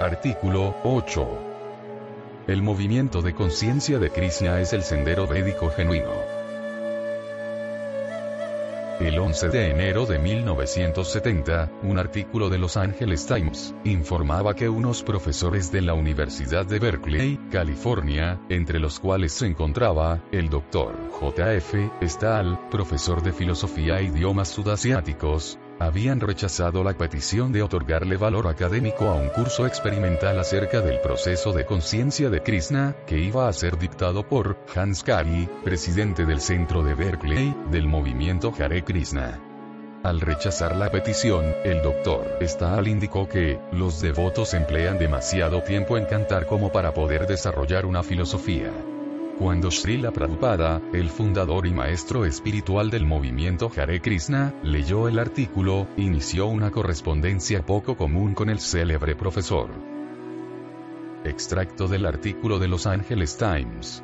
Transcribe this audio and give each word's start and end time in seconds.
Artículo 0.00 0.76
8. 0.84 1.28
El 2.46 2.62
movimiento 2.62 3.20
de 3.20 3.34
conciencia 3.34 3.98
de 3.98 4.10
Krishna 4.10 4.60
es 4.60 4.72
el 4.72 4.84
sendero 4.84 5.26
védico 5.26 5.70
genuino. 5.70 6.12
El 9.00 9.18
11 9.18 9.48
de 9.48 9.70
enero 9.70 10.06
de 10.06 10.20
1970, 10.20 11.72
un 11.82 11.98
artículo 11.98 12.48
de 12.48 12.58
Los 12.58 12.76
Angeles 12.76 13.26
Times 13.26 13.74
informaba 13.82 14.54
que 14.54 14.68
unos 14.68 15.02
profesores 15.02 15.72
de 15.72 15.82
la 15.82 15.94
Universidad 15.94 16.64
de 16.64 16.78
Berkeley, 16.78 17.40
California, 17.50 18.40
entre 18.48 18.78
los 18.78 19.00
cuales 19.00 19.32
se 19.32 19.46
encontraba 19.46 20.20
el 20.30 20.48
Dr. 20.48 20.94
J.F. 21.10 21.90
Stahl, 22.02 22.68
profesor 22.70 23.20
de 23.20 23.32
filosofía 23.32 23.98
e 23.98 24.04
idiomas 24.04 24.46
sudasiáticos, 24.46 25.58
habían 25.78 26.20
rechazado 26.20 26.82
la 26.82 26.94
petición 26.94 27.52
de 27.52 27.62
otorgarle 27.62 28.16
valor 28.16 28.48
académico 28.48 29.06
a 29.06 29.14
un 29.14 29.28
curso 29.28 29.66
experimental 29.66 30.38
acerca 30.38 30.80
del 30.80 31.00
proceso 31.00 31.52
de 31.52 31.64
conciencia 31.64 32.30
de 32.30 32.42
Krishna, 32.42 32.96
que 33.06 33.18
iba 33.18 33.48
a 33.48 33.52
ser 33.52 33.78
dictado 33.78 34.26
por 34.26 34.58
Hans 34.74 35.02
Kari, 35.02 35.48
presidente 35.64 36.24
del 36.24 36.40
centro 36.40 36.82
de 36.82 36.94
Berkeley, 36.94 37.54
del 37.70 37.86
movimiento 37.86 38.52
Hare 38.58 38.82
Krishna. 38.82 39.40
Al 40.04 40.20
rechazar 40.20 40.76
la 40.76 40.90
petición, 40.90 41.54
el 41.64 41.82
doctor 41.82 42.38
Stahl 42.40 42.86
indicó 42.86 43.28
que, 43.28 43.58
los 43.72 44.00
devotos 44.00 44.54
emplean 44.54 44.98
demasiado 44.98 45.62
tiempo 45.62 45.96
en 45.98 46.04
cantar 46.04 46.46
como 46.46 46.70
para 46.70 46.94
poder 46.94 47.26
desarrollar 47.26 47.84
una 47.84 48.04
filosofía. 48.04 48.70
Cuando 49.38 49.70
Srila 49.70 50.10
Prabhupada, 50.10 50.82
el 50.92 51.10
fundador 51.10 51.64
y 51.68 51.70
maestro 51.70 52.24
espiritual 52.24 52.90
del 52.90 53.06
movimiento 53.06 53.70
Hare 53.76 54.00
Krishna, 54.00 54.52
leyó 54.64 55.06
el 55.06 55.16
artículo, 55.20 55.86
inició 55.96 56.48
una 56.48 56.72
correspondencia 56.72 57.64
poco 57.64 57.96
común 57.96 58.34
con 58.34 58.50
el 58.50 58.58
célebre 58.58 59.14
profesor. 59.14 59.70
Extracto 61.22 61.86
del 61.86 62.06
artículo 62.06 62.58
de 62.58 62.66
Los 62.66 62.88
Angeles 62.88 63.38
Times. 63.38 64.02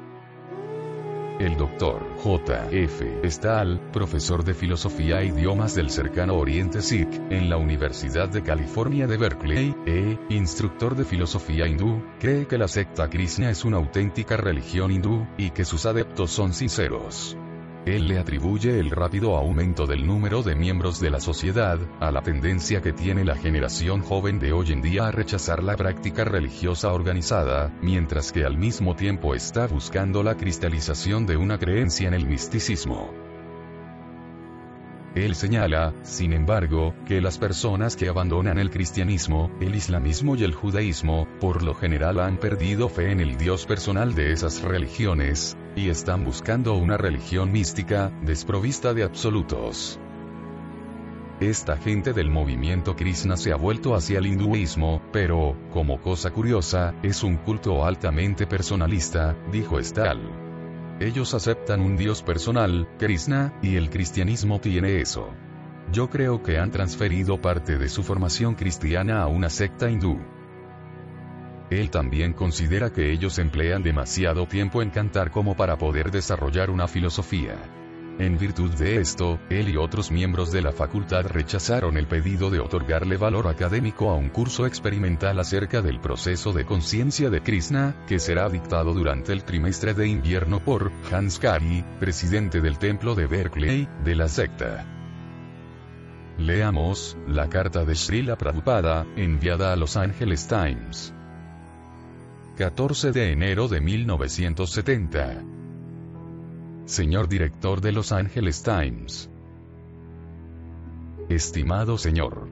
El. 1.39 1.57
J. 1.57 2.69
F. 2.71 3.31
Stahl, 3.31 3.81
profesor 3.93 4.45
de 4.45 4.55
filosofía 4.55 5.21
e 5.21 5.27
idiomas 5.27 5.75
del 5.75 5.91
cercano 5.91 6.37
Oriente 6.37 6.81
Sikh, 6.81 7.21
en 7.31 7.49
la 7.49 7.57
Universidad 7.57 8.29
de 8.29 8.43
California 8.43 9.07
de 9.07 9.17
Berkeley, 9.17 9.75
e 9.87 10.19
instructor 10.31 10.95
de 10.95 11.05
filosofía 11.05 11.67
hindú, 11.67 12.03
cree 12.21 12.47
que 12.47 12.59
la 12.59 12.69
secta 12.69 13.09
Krishna 13.11 13.51
es 13.51 13.65
una 13.65 13.79
auténtica 13.79 14.37
religión 14.37 14.91
hindú, 14.91 15.27
y 15.37 15.51
que 15.51 15.65
sus 15.65 15.87
adeptos 15.87 16.31
son 16.31 16.53
sinceros. 16.55 17.37
Él 17.87 18.09
le 18.09 18.19
atribuye 18.19 18.79
el 18.79 18.91
rápido 18.91 19.37
aumento 19.37 19.87
del 19.87 20.07
número 20.07 20.43
de 20.43 20.55
miembros 20.55 21.01
de 21.01 21.11
la 21.11 21.21
sociedad, 21.21 21.79
a 22.01 22.11
la 22.11 22.23
tendencia 22.23 22.81
que 22.81 22.95
tiene 22.95 23.27
la 23.27 23.37
generación 23.37 24.01
joven 24.01 24.39
de 24.39 24.55
hoy 24.55 24.73
en 24.73 24.81
día 24.81 25.09
a 25.09 25.11
rechazar 25.13 25.63
la 25.63 25.77
práctica 25.77 26.25
religiosa 26.25 26.95
organizada, 26.95 27.71
mientras 27.83 28.33
que 28.33 28.47
al 28.47 28.57
mismo 28.57 28.97
tiempo 28.97 29.35
está 29.35 29.67
buscando 29.67 30.23
la 30.23 30.35
cristalización 30.35 31.27
de 31.27 31.37
una 31.37 31.59
creencia 31.59 32.09
en 32.09 32.15
el 32.15 32.27
misticismo. 32.27 33.13
Él 35.15 35.35
señala, 35.35 35.93
sin 36.03 36.33
embargo, 36.33 36.95
que 37.07 37.21
las 37.21 37.39
personas 37.39 37.97
que 37.97 38.09
abandonan 38.09 38.59
el 38.59 38.71
cristianismo, 38.71 39.51
el 39.61 39.75
islamismo 39.75 40.37
y 40.37 40.43
el 40.43 40.55
judaísmo, 40.55 41.29
por 41.39 41.63
lo 41.63 41.75
general 41.75 42.19
han 42.19 42.39
perdido 42.39 42.89
fe 42.89 43.13
en 43.13 43.21
el 43.21 43.37
Dios 43.37 43.67
personal 43.67 44.15
de 44.15 44.33
esas 44.33 44.63
religiones, 44.63 45.57
y 45.77 45.89
están 45.89 46.25
buscando 46.25 46.75
una 46.75 46.97
religión 46.97 47.51
mística, 47.53 48.11
desprovista 48.23 48.95
de 48.95 49.03
absolutos. 49.03 49.99
Esta 51.41 51.77
gente 51.77 52.13
del 52.13 52.31
movimiento 52.31 52.95
Krishna 52.95 53.37
se 53.37 53.53
ha 53.53 53.57
vuelto 53.57 53.95
hacia 53.97 54.19
el 54.19 54.27
hinduismo, 54.27 55.03
pero, 55.13 55.57
como 55.73 56.01
cosa 56.01 56.31
curiosa, 56.31 56.95
es 57.03 57.25
un 57.25 57.39
culto 57.39 57.85
altamente 57.85 58.47
personalista, 58.47 59.37
dijo 59.51 59.83
Stahl. 59.83 60.21
Ellos 61.01 61.35
aceptan 61.35 61.81
un 61.81 61.97
Dios 61.97 62.23
personal, 62.23 62.89
Krishna, 62.99 63.53
y 63.63 63.75
el 63.75 63.91
cristianismo 63.91 64.61
tiene 64.61 65.01
eso. 65.01 65.29
Yo 65.93 66.09
creo 66.09 66.41
que 66.41 66.59
han 66.59 66.71
transferido 66.71 67.41
parte 67.41 67.79
de 67.79 67.89
su 67.89 68.05
formación 68.05 68.55
cristiana 68.55 69.23
a 69.23 69.27
una 69.27 69.51
secta 69.51 69.91
hindú. 69.91 70.21
Él 71.71 71.91
también 71.91 72.33
considera 72.33 72.93
que 72.93 73.11
ellos 73.13 73.39
emplean 73.39 73.83
demasiado 73.83 74.47
tiempo 74.47 74.83
en 74.83 74.91
cantar 74.91 75.31
como 75.31 75.57
para 75.57 75.79
poder 75.79 76.11
desarrollar 76.11 76.71
una 76.71 76.87
filosofía. 76.87 77.57
En 78.19 78.39
virtud 78.39 78.71
de 78.75 79.01
esto, 79.01 79.41
él 79.51 79.71
y 79.71 79.77
otros 79.77 80.13
miembros 80.13 80.53
de 80.53 80.63
la 80.63 80.71
facultad 80.71 81.27
rechazaron 81.27 81.97
el 81.97 82.07
pedido 82.07 82.49
de 82.49 82.61
otorgarle 82.61 83.17
valor 83.17 83.49
académico 83.49 84.11
a 84.11 84.15
un 84.15 84.29
curso 84.29 84.67
experimental 84.67 85.41
acerca 85.41 85.83
del 85.83 85.99
proceso 85.99 86.53
de 86.53 86.65
conciencia 86.65 87.29
de 87.29 87.41
Krishna, 87.41 87.97
que 88.07 88.21
será 88.21 88.49
dictado 88.49 88.95
durante 88.95 89.33
el 89.33 89.43
trimestre 89.43 89.95
de 89.95 90.07
invierno 90.07 90.61
por 90.61 90.93
Hans 91.11 91.41
Kari, 91.41 91.85
presidente 91.99 92.61
del 92.61 92.79
templo 92.79 93.17
de 93.17 93.27
Berkeley, 93.27 93.89
de 94.05 94.15
la 94.15 94.29
secta. 94.29 94.87
Leamos, 96.39 97.17
la 97.27 97.49
carta 97.49 97.85
de 97.85 97.97
Srila 97.97 98.37
Prabhupada, 98.37 99.07
enviada 99.17 99.73
a 99.73 99.77
Los 99.77 99.97
Angeles 99.97 100.47
Times. 100.47 101.13
14 102.57 103.11
de 103.11 103.33
enero 103.33 103.67
de 103.67 103.81
1970. 103.81 105.43
Señor 106.85 107.29
director 107.29 107.81
de 107.81 107.91
Los 107.91 108.13
Angeles 108.13 108.63
Times. 108.63 109.29
Estimado 111.29 111.99
señor. 111.99 112.49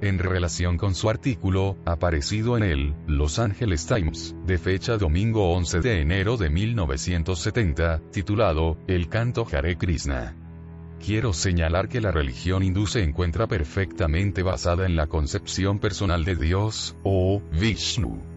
En 0.00 0.18
relación 0.18 0.78
con 0.78 0.96
su 0.96 1.08
artículo, 1.08 1.76
aparecido 1.84 2.56
en 2.56 2.64
el 2.64 2.94
Los 3.06 3.38
Angeles 3.38 3.86
Times, 3.86 4.34
de 4.46 4.58
fecha 4.58 4.96
domingo 4.96 5.52
11 5.52 5.80
de 5.80 6.00
enero 6.00 6.36
de 6.36 6.50
1970, 6.50 8.00
titulado 8.10 8.78
El 8.88 9.08
canto 9.08 9.46
Hare 9.52 9.76
Krishna. 9.78 10.34
Quiero 10.98 11.32
señalar 11.32 11.88
que 11.88 12.00
la 12.00 12.10
religión 12.10 12.64
hindú 12.64 12.88
se 12.88 13.04
encuentra 13.04 13.46
perfectamente 13.46 14.42
basada 14.42 14.86
en 14.86 14.96
la 14.96 15.06
concepción 15.06 15.78
personal 15.78 16.24
de 16.24 16.34
Dios, 16.34 16.96
o 17.04 17.40
Vishnu. 17.52 18.31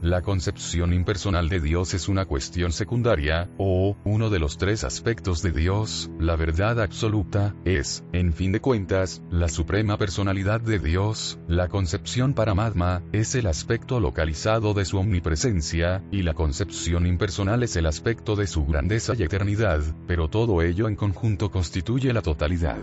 La 0.00 0.22
concepción 0.22 0.92
impersonal 0.92 1.48
de 1.48 1.58
Dios 1.58 1.92
es 1.92 2.08
una 2.08 2.24
cuestión 2.24 2.70
secundaria, 2.70 3.50
o, 3.58 3.96
uno 4.04 4.30
de 4.30 4.38
los 4.38 4.56
tres 4.56 4.84
aspectos 4.84 5.42
de 5.42 5.50
Dios, 5.50 6.08
la 6.20 6.36
verdad 6.36 6.80
absoluta, 6.80 7.56
es, 7.64 8.04
en 8.12 8.32
fin 8.32 8.52
de 8.52 8.60
cuentas, 8.60 9.22
la 9.30 9.48
suprema 9.48 9.98
personalidad 9.98 10.60
de 10.60 10.78
Dios, 10.78 11.40
la 11.48 11.66
concepción 11.66 12.32
Paramatma, 12.32 13.02
es 13.12 13.34
el 13.34 13.48
aspecto 13.48 13.98
localizado 13.98 14.72
de 14.72 14.84
su 14.84 14.98
omnipresencia, 14.98 16.04
y 16.12 16.22
la 16.22 16.34
concepción 16.34 17.04
impersonal 17.04 17.64
es 17.64 17.74
el 17.74 17.86
aspecto 17.86 18.36
de 18.36 18.46
su 18.46 18.66
grandeza 18.66 19.14
y 19.18 19.24
eternidad, 19.24 19.82
pero 20.06 20.28
todo 20.28 20.62
ello 20.62 20.86
en 20.86 20.94
conjunto 20.94 21.50
constituye 21.50 22.12
la 22.12 22.22
totalidad. 22.22 22.78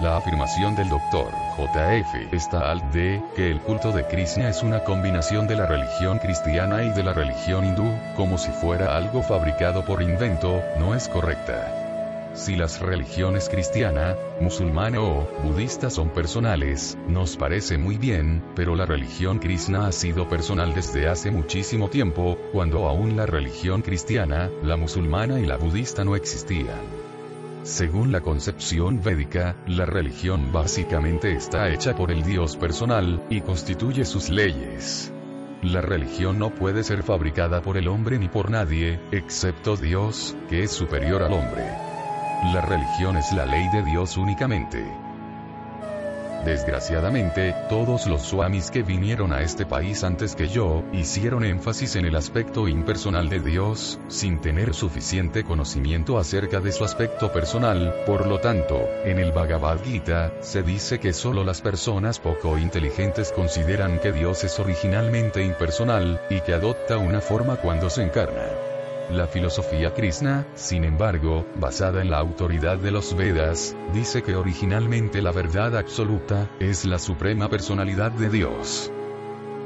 La 0.00 0.16
afirmación 0.16 0.76
del 0.76 0.88
Dr. 0.88 1.32
J.F. 1.56 2.38
Stahl 2.38 2.92
de 2.92 3.20
que 3.34 3.50
el 3.50 3.60
culto 3.60 3.90
de 3.90 4.06
Krishna 4.06 4.48
es 4.48 4.62
una 4.62 4.84
combinación 4.84 5.48
de 5.48 5.56
la 5.56 5.66
religión 5.66 6.20
cristiana 6.20 6.84
y 6.84 6.90
de 6.90 7.02
la 7.02 7.12
religión 7.12 7.64
hindú, 7.64 7.92
como 8.14 8.38
si 8.38 8.52
fuera 8.52 8.96
algo 8.96 9.24
fabricado 9.24 9.84
por 9.84 10.00
invento, 10.00 10.62
no 10.78 10.94
es 10.94 11.08
correcta. 11.08 12.30
Si 12.34 12.54
las 12.54 12.78
religiones 12.78 13.48
cristiana, 13.48 14.14
musulmana 14.40 15.00
o 15.00 15.28
budista 15.42 15.90
son 15.90 16.10
personales, 16.10 16.96
nos 17.08 17.36
parece 17.36 17.76
muy 17.76 17.98
bien, 17.98 18.44
pero 18.54 18.76
la 18.76 18.86
religión 18.86 19.40
krishna 19.40 19.88
ha 19.88 19.92
sido 19.92 20.28
personal 20.28 20.74
desde 20.74 21.08
hace 21.08 21.32
muchísimo 21.32 21.88
tiempo, 21.88 22.38
cuando 22.52 22.86
aún 22.86 23.16
la 23.16 23.26
religión 23.26 23.82
cristiana, 23.82 24.48
la 24.62 24.76
musulmana 24.76 25.40
y 25.40 25.46
la 25.46 25.56
budista 25.56 26.04
no 26.04 26.14
existían. 26.14 26.97
Según 27.68 28.12
la 28.12 28.22
concepción 28.22 29.02
védica, 29.02 29.54
la 29.66 29.84
religión 29.84 30.52
básicamente 30.52 31.32
está 31.32 31.68
hecha 31.68 31.94
por 31.94 32.10
el 32.10 32.22
Dios 32.22 32.56
personal, 32.56 33.22
y 33.28 33.42
constituye 33.42 34.06
sus 34.06 34.30
leyes. 34.30 35.12
La 35.60 35.82
religión 35.82 36.38
no 36.38 36.48
puede 36.48 36.82
ser 36.82 37.02
fabricada 37.02 37.60
por 37.60 37.76
el 37.76 37.88
hombre 37.88 38.18
ni 38.18 38.26
por 38.26 38.50
nadie, 38.50 38.98
excepto 39.12 39.76
Dios, 39.76 40.34
que 40.48 40.62
es 40.62 40.70
superior 40.70 41.22
al 41.22 41.34
hombre. 41.34 41.66
La 42.54 42.62
religión 42.62 43.18
es 43.18 43.30
la 43.34 43.44
ley 43.44 43.68
de 43.70 43.82
Dios 43.82 44.16
únicamente. 44.16 44.82
Desgraciadamente, 46.44 47.54
todos 47.68 48.06
los 48.06 48.22
swamis 48.22 48.70
que 48.70 48.82
vinieron 48.82 49.32
a 49.32 49.42
este 49.42 49.66
país 49.66 50.04
antes 50.04 50.34
que 50.34 50.48
yo, 50.48 50.84
hicieron 50.92 51.44
énfasis 51.44 51.96
en 51.96 52.04
el 52.04 52.16
aspecto 52.16 52.68
impersonal 52.68 53.28
de 53.28 53.40
Dios, 53.40 54.00
sin 54.08 54.40
tener 54.40 54.72
suficiente 54.72 55.44
conocimiento 55.44 56.18
acerca 56.18 56.60
de 56.60 56.72
su 56.72 56.84
aspecto 56.84 57.32
personal, 57.32 57.94
por 58.06 58.26
lo 58.26 58.38
tanto, 58.38 58.80
en 59.04 59.18
el 59.18 59.32
Bhagavad 59.32 59.82
Gita, 59.82 60.32
se 60.40 60.62
dice 60.62 61.00
que 61.00 61.12
solo 61.12 61.44
las 61.44 61.60
personas 61.60 62.18
poco 62.18 62.56
inteligentes 62.56 63.32
consideran 63.32 63.98
que 63.98 64.12
Dios 64.12 64.44
es 64.44 64.58
originalmente 64.58 65.44
impersonal, 65.44 66.20
y 66.30 66.40
que 66.40 66.54
adopta 66.54 66.98
una 66.98 67.20
forma 67.20 67.56
cuando 67.56 67.90
se 67.90 68.04
encarna. 68.04 68.77
La 69.10 69.26
filosofía 69.26 69.94
Krishna, 69.94 70.46
sin 70.54 70.84
embargo, 70.84 71.46
basada 71.56 72.02
en 72.02 72.10
la 72.10 72.18
autoridad 72.18 72.76
de 72.76 72.90
los 72.90 73.16
Vedas, 73.16 73.74
dice 73.94 74.22
que 74.22 74.36
originalmente 74.36 75.22
la 75.22 75.32
verdad 75.32 75.78
absoluta, 75.78 76.50
es 76.60 76.84
la 76.84 76.98
suprema 76.98 77.48
personalidad 77.48 78.12
de 78.12 78.28
Dios. 78.28 78.92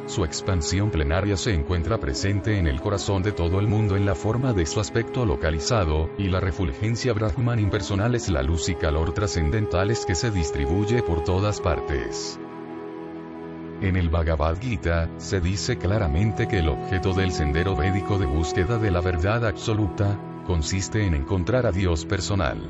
Su 0.07 0.25
expansión 0.25 0.93
plenaria 0.93 1.37
se 1.37 1.55
encuentra 1.55 1.99
presente 1.99 2.57
en 2.57 2.69
el 2.69 2.81
corazón 2.81 3.25
de 3.25 3.33
todo 3.33 3.59
el 3.59 3.67
mundo 3.67 3.97
en 3.97 4.07
la 4.07 4.15
forma 4.15 4.53
de 4.53 4.65
su 4.65 4.79
aspecto 4.79 5.27
localizado, 5.27 6.09
y 6.19 6.29
la 6.29 6.39
refulgencia 6.39 7.13
Brahman 7.13 7.59
impersonal 7.59 8.15
es 8.15 8.29
la 8.29 8.45
luz 8.45 8.69
y 8.69 8.77
calor 8.77 9.13
trascendentales 9.13 10.07
que 10.07 10.15
se 10.15 10.31
distribuye 10.31 11.03
por 11.03 11.25
todas 11.25 11.61
partes. 11.61 12.39
En 13.83 13.97
el 13.97 14.11
Bhagavad 14.11 14.61
Gita, 14.61 15.11
se 15.17 15.41
dice 15.41 15.77
claramente 15.77 16.47
que 16.47 16.61
el 16.61 16.69
objeto 16.69 17.15
del 17.15 17.33
sendero 17.33 17.75
védico 17.75 18.17
de 18.17 18.27
búsqueda 18.27 18.79
de 18.79 18.93
la 18.93 19.01
verdad 19.01 19.45
absoluta, 19.45 20.17
consiste 20.47 21.05
en 21.05 21.15
encontrar 21.15 21.67
a 21.67 21.73
Dios 21.73 22.07
personal. 22.07 22.61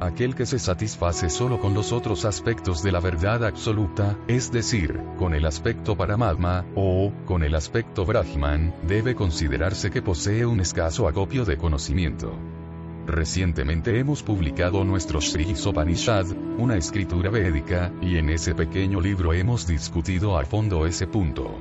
Aquel 0.00 0.34
que 0.34 0.44
se 0.44 0.58
satisface 0.58 1.30
solo 1.30 1.60
con 1.60 1.74
los 1.74 1.92
otros 1.92 2.24
aspectos 2.24 2.82
de 2.82 2.90
la 2.90 2.98
verdad 2.98 3.44
absoluta, 3.44 4.18
es 4.26 4.50
decir, 4.50 5.00
con 5.16 5.32
el 5.32 5.46
aspecto 5.46 5.96
Paramatma, 5.96 6.66
o, 6.74 7.12
con 7.24 7.44
el 7.44 7.54
aspecto 7.54 8.04
Brahman, 8.04 8.74
debe 8.82 9.14
considerarse 9.14 9.92
que 9.92 10.02
posee 10.02 10.44
un 10.44 10.58
escaso 10.58 11.06
acopio 11.06 11.44
de 11.44 11.56
conocimiento. 11.56 12.36
Recientemente 13.06 13.98
hemos 13.98 14.22
publicado 14.22 14.84
nuestro 14.84 15.20
Sri 15.20 15.56
Sopanishad, 15.56 16.26
una 16.58 16.76
escritura 16.76 17.30
védica, 17.30 17.92
y 18.00 18.16
en 18.16 18.30
ese 18.30 18.54
pequeño 18.54 19.00
libro 19.00 19.32
hemos 19.32 19.66
discutido 19.66 20.38
a 20.38 20.44
fondo 20.44 20.86
ese 20.86 21.08
punto. 21.08 21.58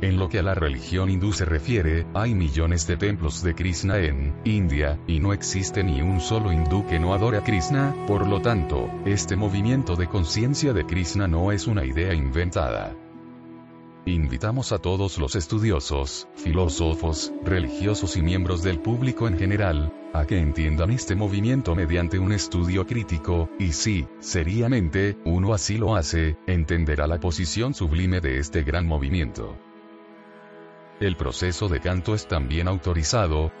En 0.00 0.16
lo 0.16 0.28
que 0.28 0.38
a 0.38 0.42
la 0.44 0.54
religión 0.54 1.10
hindú 1.10 1.32
se 1.32 1.44
refiere, 1.44 2.06
hay 2.14 2.32
millones 2.32 2.86
de 2.86 2.96
templos 2.96 3.42
de 3.42 3.56
Krishna 3.56 3.98
en 3.98 4.32
India, 4.44 5.00
y 5.08 5.18
no 5.18 5.32
existe 5.32 5.82
ni 5.82 6.00
un 6.00 6.20
solo 6.20 6.52
hindú 6.52 6.86
que 6.86 7.00
no 7.00 7.12
adore 7.12 7.38
a 7.38 7.42
Krishna, 7.42 7.92
por 8.06 8.28
lo 8.28 8.40
tanto, 8.40 8.88
este 9.04 9.34
movimiento 9.34 9.96
de 9.96 10.06
conciencia 10.06 10.72
de 10.72 10.86
Krishna 10.86 11.26
no 11.26 11.50
es 11.50 11.66
una 11.66 11.84
idea 11.84 12.14
inventada. 12.14 12.94
Invitamos 14.08 14.72
a 14.72 14.78
todos 14.78 15.18
los 15.18 15.36
estudiosos, 15.36 16.28
filósofos, 16.34 17.30
religiosos 17.44 18.16
y 18.16 18.22
miembros 18.22 18.62
del 18.62 18.80
público 18.80 19.28
en 19.28 19.38
general, 19.38 19.92
a 20.14 20.24
que 20.24 20.38
entiendan 20.38 20.90
este 20.92 21.14
movimiento 21.14 21.74
mediante 21.74 22.18
un 22.18 22.32
estudio 22.32 22.86
crítico, 22.86 23.50
y 23.58 23.72
si, 23.72 24.06
seriamente, 24.20 25.18
uno 25.26 25.52
así 25.52 25.76
lo 25.76 25.94
hace, 25.94 26.38
entenderá 26.46 27.06
la 27.06 27.20
posición 27.20 27.74
sublime 27.74 28.22
de 28.22 28.38
este 28.38 28.62
gran 28.62 28.86
movimiento. 28.86 29.58
El 31.00 31.14
proceso 31.18 31.68
de 31.68 31.80
canto 31.80 32.14
es 32.14 32.26
también 32.26 32.66
autorizado, 32.66 33.52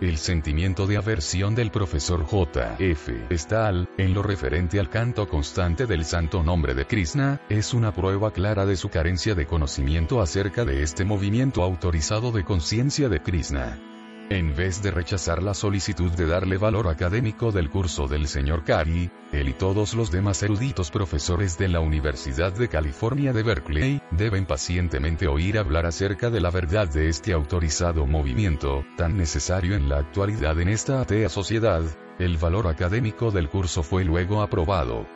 el 0.00 0.16
sentimiento 0.18 0.86
de 0.86 0.96
aversión 0.96 1.54
del 1.54 1.70
profesor 1.70 2.24
J.F. 2.24 3.26
Stahl, 3.36 3.88
en 3.98 4.14
lo 4.14 4.22
referente 4.22 4.78
al 4.78 4.88
canto 4.88 5.28
constante 5.28 5.86
del 5.86 6.04
santo 6.04 6.42
nombre 6.42 6.74
de 6.74 6.86
Krishna, 6.86 7.40
es 7.48 7.74
una 7.74 7.92
prueba 7.92 8.32
clara 8.32 8.66
de 8.66 8.76
su 8.76 8.88
carencia 8.88 9.34
de 9.34 9.46
conocimiento 9.46 10.20
acerca 10.20 10.64
de 10.64 10.82
este 10.82 11.04
movimiento 11.04 11.62
autorizado 11.62 12.30
de 12.32 12.44
conciencia 12.44 13.08
de 13.08 13.20
Krishna. 13.20 13.97
En 14.30 14.54
vez 14.54 14.82
de 14.82 14.90
rechazar 14.90 15.42
la 15.42 15.54
solicitud 15.54 16.12
de 16.12 16.26
darle 16.26 16.58
valor 16.58 16.88
académico 16.88 17.50
del 17.50 17.70
curso 17.70 18.08
del 18.08 18.28
señor 18.28 18.62
Kari, 18.62 19.10
él 19.32 19.48
y 19.48 19.54
todos 19.54 19.94
los 19.94 20.10
demás 20.10 20.42
eruditos 20.42 20.90
profesores 20.90 21.56
de 21.56 21.68
la 21.68 21.80
Universidad 21.80 22.52
de 22.52 22.68
California 22.68 23.32
de 23.32 23.42
Berkeley, 23.42 24.02
deben 24.10 24.44
pacientemente 24.44 25.28
oír 25.28 25.56
hablar 25.56 25.86
acerca 25.86 26.28
de 26.28 26.40
la 26.40 26.50
verdad 26.50 26.88
de 26.88 27.08
este 27.08 27.32
autorizado 27.32 28.06
movimiento, 28.06 28.84
tan 28.98 29.16
necesario 29.16 29.74
en 29.74 29.88
la 29.88 29.96
actualidad 29.96 30.60
en 30.60 30.68
esta 30.68 31.00
atea 31.00 31.30
sociedad, 31.30 31.82
el 32.18 32.36
valor 32.36 32.66
académico 32.66 33.30
del 33.30 33.48
curso 33.48 33.82
fue 33.82 34.04
luego 34.04 34.42
aprobado, 34.42 35.06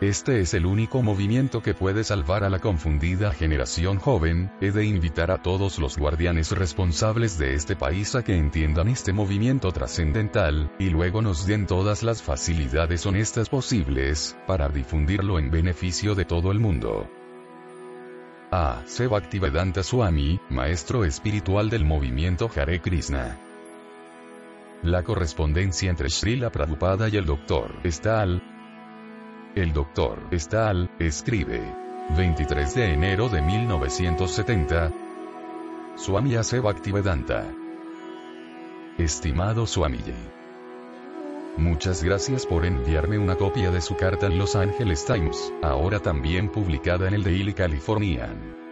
este 0.00 0.40
es 0.40 0.54
el 0.54 0.64
único 0.64 1.02
movimiento 1.02 1.60
que 1.60 1.74
puede 1.74 2.04
salvar 2.04 2.44
a 2.44 2.50
la 2.50 2.60
confundida 2.60 3.32
generación 3.32 3.98
joven, 3.98 4.52
he 4.60 4.70
de 4.70 4.84
invitar 4.84 5.32
a 5.32 5.42
todos 5.42 5.80
los 5.80 5.98
guardianes 5.98 6.52
responsables 6.52 7.36
de 7.36 7.54
este 7.54 7.74
país 7.74 8.14
a 8.14 8.22
que 8.22 8.36
entiendan 8.36 8.86
este 8.86 9.12
movimiento 9.12 9.72
trascendental, 9.72 10.70
y 10.78 10.90
luego 10.90 11.20
nos 11.20 11.46
den 11.46 11.66
todas 11.66 12.04
las 12.04 12.22
facilidades 12.22 13.06
honestas 13.06 13.48
posibles, 13.48 14.36
para 14.46 14.68
difundirlo 14.68 15.38
en 15.38 15.50
beneficio 15.50 16.14
de 16.14 16.24
todo 16.24 16.52
el 16.52 16.60
mundo. 16.60 17.08
A. 18.52 18.82
Bhaktivedanta 19.10 19.82
Swami, 19.82 20.38
maestro 20.48 21.04
espiritual 21.04 21.70
del 21.70 21.84
movimiento 21.84 22.48
Hare 22.54 22.80
Krishna. 22.80 23.36
La 24.82 25.02
correspondencia 25.02 25.90
entre 25.90 26.08
Srila 26.08 26.50
Prabhupada 26.50 27.08
y 27.08 27.16
el 27.16 27.26
Dr. 27.26 27.80
Stahl, 27.84 28.40
el 29.60 29.72
doctor 29.72 30.18
Stahl, 30.32 30.90
escribe. 30.98 31.60
23 32.16 32.74
de 32.74 32.92
enero 32.92 33.28
de 33.28 33.42
1970. 33.42 34.92
Swami 35.96 36.36
Bhaktivedanta. 36.62 37.44
Estimado 38.96 39.66
Swamiji. 39.66 40.14
Muchas 41.56 42.02
gracias 42.02 42.46
por 42.46 42.64
enviarme 42.64 43.18
una 43.18 43.36
copia 43.36 43.70
de 43.70 43.80
su 43.80 43.96
carta 43.96 44.26
en 44.26 44.38
Los 44.38 44.54
Angeles 44.54 45.04
Times, 45.04 45.52
ahora 45.62 45.98
también 45.98 46.50
publicada 46.50 47.08
en 47.08 47.14
el 47.14 47.24
Daily 47.24 47.52
Californian. 47.52 48.67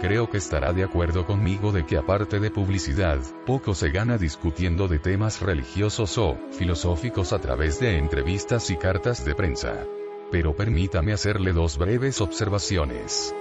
Creo 0.00 0.30
que 0.30 0.38
estará 0.38 0.72
de 0.72 0.82
acuerdo 0.82 1.26
conmigo 1.26 1.72
de 1.72 1.84
que 1.84 1.98
aparte 1.98 2.40
de 2.40 2.50
publicidad, 2.50 3.18
poco 3.44 3.74
se 3.74 3.90
gana 3.90 4.16
discutiendo 4.16 4.88
de 4.88 4.98
temas 4.98 5.42
religiosos 5.42 6.16
o 6.16 6.38
filosóficos 6.52 7.34
a 7.34 7.38
través 7.38 7.80
de 7.80 7.98
entrevistas 7.98 8.70
y 8.70 8.78
cartas 8.78 9.26
de 9.26 9.34
prensa. 9.34 9.84
Pero 10.32 10.56
permítame 10.56 11.12
hacerle 11.12 11.52
dos 11.52 11.76
breves 11.76 12.22
observaciones. 12.22 13.34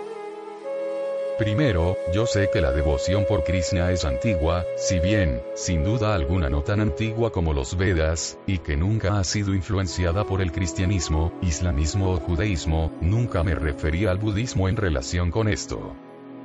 Primero, 1.38 1.96
yo 2.14 2.26
sé 2.26 2.50
que 2.52 2.60
la 2.60 2.74
devoción 2.74 3.24
por 3.26 3.46
Krishna 3.46 3.94
es 3.94 4.04
antigua, 4.04 4.66
si 4.76 5.00
bien, 5.00 5.42
sin 5.56 5.86
duda 5.86 6.14
alguna 6.14 6.50
no 6.50 6.62
tan 6.64 6.82
antigua 6.82 7.32
como 7.32 7.54
los 7.54 7.78
Vedas, 7.78 8.38
y 8.46 8.58
que 8.58 8.76
nunca 8.76 9.18
ha 9.18 9.24
sido 9.24 9.56
influenciada 9.56 10.26
por 10.26 10.42
el 10.42 10.52
cristianismo, 10.52 11.32
islamismo 11.42 12.12
o 12.12 12.20
judaísmo, 12.20 12.92
nunca 13.00 13.46
me 13.46 13.56
refería 13.56 14.12
al 14.12 14.18
budismo 14.18 14.68
en 14.68 14.76
relación 14.76 15.32
con 15.32 15.48
esto. 15.48 15.96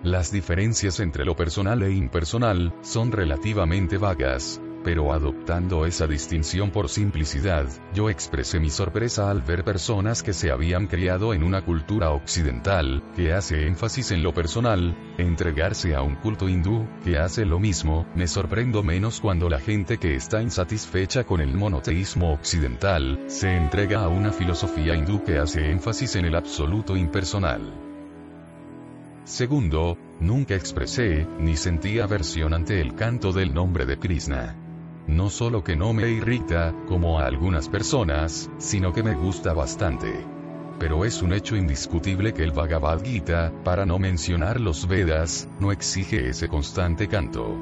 Las 0.05 0.31
diferencias 0.31 1.01
entre 1.01 1.25
lo 1.25 1.35
personal 1.35 1.83
e 1.83 1.91
impersonal 1.91 2.75
son 2.83 3.11
relativamente 3.11 3.97
vagas, 3.97 4.61
pero 4.85 5.15
adoptando 5.15 5.87
esa 5.87 6.06
distinción 6.06 6.70
por 6.70 6.91
simplicidad, 6.91 7.67
yo 7.94 8.11
expresé 8.11 8.61
mi 8.61 8.69
sorpresa 8.69 9.31
al 9.31 9.41
ver 9.41 9.65
personas 9.65 10.23
que 10.23 10.34
se 10.34 10.51
habían 10.51 10.89
criado 10.89 11.32
en 11.32 11.43
una 11.43 11.65
cultura 11.65 12.11
occidental, 12.11 13.03
que 13.17 13.32
hace 13.32 13.67
énfasis 13.67 14.11
en 14.11 14.23
lo 14.23 14.34
personal, 14.34 14.94
entregarse 15.17 15.94
a 15.94 16.03
un 16.03 16.17
culto 16.17 16.51
hindú, 16.51 16.87
que 17.03 17.17
hace 17.17 17.46
lo 17.46 17.58
mismo, 17.58 18.06
me 18.15 18.29
sorprendo 18.29 18.82
menos 18.82 19.23
cuando 19.23 19.49
la 19.49 19.58
gente 19.58 19.96
que 19.96 20.17
está 20.17 20.43
insatisfecha 20.43 21.25
con 21.25 21.41
el 21.41 21.55
monoteísmo 21.55 22.34
occidental, 22.34 23.25
se 23.27 23.56
entrega 23.56 24.05
a 24.05 24.08
una 24.08 24.32
filosofía 24.32 24.94
hindú 24.94 25.25
que 25.25 25.39
hace 25.39 25.70
énfasis 25.70 26.17
en 26.17 26.27
el 26.27 26.34
absoluto 26.34 26.94
impersonal. 26.94 27.83
Segundo, 29.25 29.97
nunca 30.21 30.55
expresé, 30.55 31.27
ni 31.39 31.57
sentí 31.57 31.99
aversión 31.99 32.53
ante 32.53 32.83
el 32.83 32.95
canto 32.95 33.33
del 33.33 33.55
nombre 33.55 33.87
de 33.87 33.99
Krishna. 33.99 34.55
No 35.07 35.31
solo 35.31 35.65
que 35.65 35.77
no 35.77 35.95
me 35.95 36.11
irrita, 36.11 36.75
como 36.87 37.19
a 37.19 37.27
algunas 37.27 37.71
personas, 37.71 38.51
sino 38.59 38.93
que 38.93 39.03
me 39.03 39.15
gusta 39.15 39.55
bastante. 39.55 40.27
Pero 40.79 41.07
es 41.07 41.23
un 41.23 41.33
hecho 41.33 41.57
indiscutible 41.57 42.35
que 42.35 42.43
el 42.43 42.53
Bhagavad 42.53 43.03
Gita, 43.03 43.51
para 43.65 43.87
no 43.87 43.99
mencionar 43.99 44.61
los 44.61 44.87
Vedas, 44.87 45.49
no 45.59 45.73
exige 45.73 46.29
ese 46.29 46.49
constante 46.49 47.09
canto. 47.09 47.57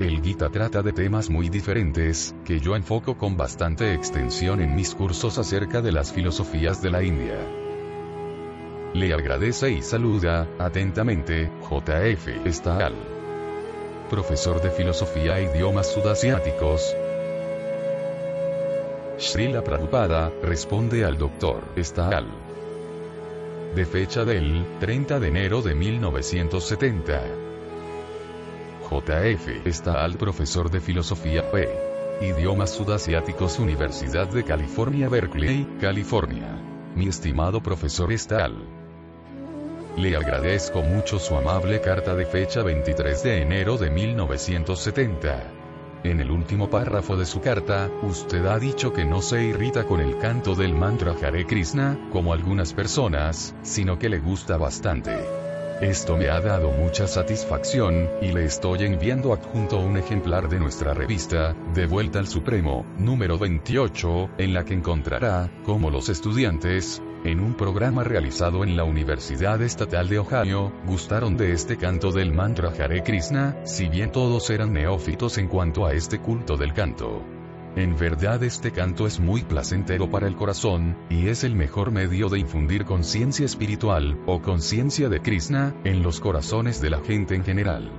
El 0.00 0.22
Gita 0.22 0.48
trata 0.48 0.82
de 0.82 0.92
temas 0.92 1.28
muy 1.28 1.50
diferentes, 1.50 2.34
que 2.44 2.58
yo 2.58 2.74
enfoco 2.74 3.18
con 3.18 3.36
bastante 3.36 3.92
extensión 3.92 4.62
en 4.62 4.74
mis 4.74 4.94
cursos 4.94 5.36
acerca 5.36 5.82
de 5.82 5.92
las 5.92 6.10
filosofías 6.10 6.80
de 6.80 6.90
la 6.90 7.02
India. 7.02 7.61
Le 8.94 9.14
agradece 9.14 9.70
y 9.70 9.80
saluda, 9.80 10.46
atentamente, 10.58 11.50
JF 11.62 12.46
Stahl. 12.52 12.92
Profesor 14.10 14.60
de 14.60 14.70
Filosofía 14.70 15.38
e 15.38 15.44
Idiomas 15.44 15.90
Sudasiáticos. 15.90 16.94
Srila 19.16 19.64
Prabhupada, 19.64 20.30
responde 20.42 21.06
al 21.06 21.16
Dr. 21.16 21.62
Stahl. 21.78 22.26
De 23.74 23.86
fecha 23.86 24.26
del 24.26 24.66
30 24.78 25.20
de 25.20 25.28
enero 25.28 25.62
de 25.62 25.74
1970. 25.74 27.22
JF 28.90 29.66
Stahl, 29.72 30.18
profesor 30.18 30.70
de 30.70 30.82
Filosofía 30.82 31.50
P. 31.50 31.66
Idiomas 32.20 32.74
Sudasiáticos 32.74 33.58
Universidad 33.58 34.28
de 34.28 34.44
California 34.44 35.08
Berkeley, 35.08 35.66
California. 35.80 36.60
Mi 36.94 37.08
estimado 37.08 37.62
profesor 37.62 38.12
Stahl. 38.12 38.81
Le 39.96 40.16
agradezco 40.16 40.82
mucho 40.82 41.18
su 41.18 41.36
amable 41.36 41.80
carta 41.80 42.14
de 42.14 42.24
fecha 42.24 42.62
23 42.62 43.22
de 43.22 43.42
enero 43.42 43.76
de 43.76 43.90
1970. 43.90 45.52
En 46.04 46.20
el 46.20 46.30
último 46.30 46.68
párrafo 46.68 47.16
de 47.16 47.26
su 47.26 47.40
carta, 47.40 47.88
usted 48.02 48.44
ha 48.46 48.58
dicho 48.58 48.92
que 48.92 49.04
no 49.04 49.22
se 49.22 49.44
irrita 49.44 49.84
con 49.84 50.00
el 50.00 50.18
canto 50.18 50.54
del 50.54 50.74
mantra 50.74 51.14
Hare 51.22 51.46
Krishna, 51.46 52.08
como 52.10 52.32
algunas 52.32 52.72
personas, 52.72 53.54
sino 53.62 53.98
que 53.98 54.08
le 54.08 54.18
gusta 54.18 54.56
bastante. 54.56 55.16
Esto 55.80 56.16
me 56.16 56.28
ha 56.28 56.40
dado 56.40 56.70
mucha 56.72 57.06
satisfacción, 57.06 58.08
y 58.20 58.32
le 58.32 58.46
estoy 58.46 58.84
enviando 58.84 59.32
adjunto 59.32 59.78
un 59.78 59.96
ejemplar 59.96 60.48
de 60.48 60.58
nuestra 60.58 60.94
revista, 60.94 61.54
De 61.74 61.86
vuelta 61.86 62.18
al 62.18 62.26
Supremo, 62.26 62.84
número 62.98 63.38
28, 63.38 64.30
en 64.38 64.54
la 64.54 64.64
que 64.64 64.74
encontrará, 64.74 65.50
como 65.64 65.90
los 65.90 66.08
estudiantes, 66.08 67.02
en 67.24 67.40
un 67.40 67.54
programa 67.54 68.02
realizado 68.02 68.64
en 68.64 68.76
la 68.76 68.84
Universidad 68.84 69.62
Estatal 69.62 70.08
de 70.08 70.18
Ohio, 70.18 70.72
gustaron 70.86 71.36
de 71.36 71.52
este 71.52 71.76
canto 71.76 72.10
del 72.10 72.32
mantra 72.32 72.70
Hare 72.70 73.02
Krishna, 73.02 73.56
si 73.64 73.88
bien 73.88 74.10
todos 74.10 74.50
eran 74.50 74.72
neófitos 74.72 75.38
en 75.38 75.46
cuanto 75.46 75.86
a 75.86 75.92
este 75.92 76.18
culto 76.18 76.56
del 76.56 76.72
canto. 76.72 77.22
En 77.76 77.96
verdad 77.96 78.42
este 78.42 78.72
canto 78.72 79.06
es 79.06 79.20
muy 79.20 79.44
placentero 79.44 80.10
para 80.10 80.26
el 80.26 80.34
corazón, 80.34 80.96
y 81.08 81.28
es 81.28 81.44
el 81.44 81.54
mejor 81.54 81.92
medio 81.92 82.28
de 82.28 82.40
infundir 82.40 82.84
conciencia 82.84 83.46
espiritual, 83.46 84.18
o 84.26 84.42
conciencia 84.42 85.08
de 85.08 85.20
Krishna, 85.20 85.74
en 85.84 86.02
los 86.02 86.20
corazones 86.20 86.80
de 86.80 86.90
la 86.90 87.00
gente 87.00 87.34
en 87.36 87.44
general. 87.44 87.90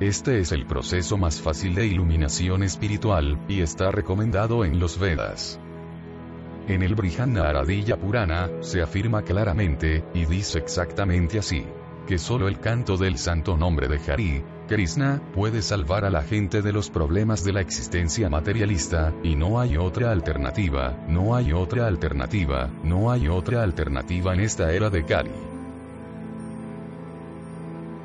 Este 0.00 0.40
es 0.40 0.52
el 0.52 0.66
proceso 0.66 1.16
más 1.16 1.40
fácil 1.40 1.74
de 1.74 1.86
iluminación 1.86 2.64
espiritual, 2.64 3.38
y 3.48 3.60
está 3.60 3.90
recomendado 3.92 4.64
en 4.64 4.78
los 4.78 4.98
Vedas. 4.98 5.60
En 6.68 6.82
el 6.82 6.94
Aradilla 7.38 7.96
Purana, 7.96 8.50
se 8.60 8.82
afirma 8.82 9.22
claramente, 9.22 10.04
y 10.12 10.26
dice 10.26 10.58
exactamente 10.58 11.38
así, 11.38 11.64
que 12.06 12.18
solo 12.18 12.46
el 12.46 12.60
canto 12.60 12.98
del 12.98 13.16
santo 13.16 13.56
nombre 13.56 13.88
de 13.88 13.98
Hari, 14.06 14.44
Krishna, 14.68 15.22
puede 15.32 15.62
salvar 15.62 16.04
a 16.04 16.10
la 16.10 16.22
gente 16.22 16.60
de 16.60 16.74
los 16.74 16.90
problemas 16.90 17.42
de 17.42 17.54
la 17.54 17.62
existencia 17.62 18.28
materialista, 18.28 19.14
y 19.22 19.34
no 19.34 19.58
hay 19.58 19.78
otra 19.78 20.12
alternativa, 20.12 20.94
no 21.08 21.34
hay 21.34 21.54
otra 21.54 21.86
alternativa, 21.86 22.68
no 22.84 23.10
hay 23.10 23.28
otra 23.28 23.62
alternativa 23.62 24.34
en 24.34 24.40
esta 24.40 24.70
era 24.70 24.90
de 24.90 25.06
Kali. 25.06 25.30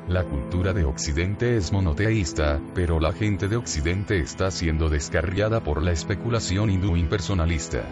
La 0.08 0.24
cultura 0.24 0.72
de 0.72 0.86
Occidente 0.86 1.58
es 1.58 1.70
monoteísta, 1.70 2.62
pero 2.74 2.98
la 2.98 3.12
gente 3.12 3.46
de 3.46 3.56
Occidente 3.56 4.20
está 4.20 4.50
siendo 4.50 4.88
descarriada 4.88 5.60
por 5.60 5.82
la 5.82 5.92
especulación 5.92 6.70
hindú 6.70 6.96
impersonalista. 6.96 7.84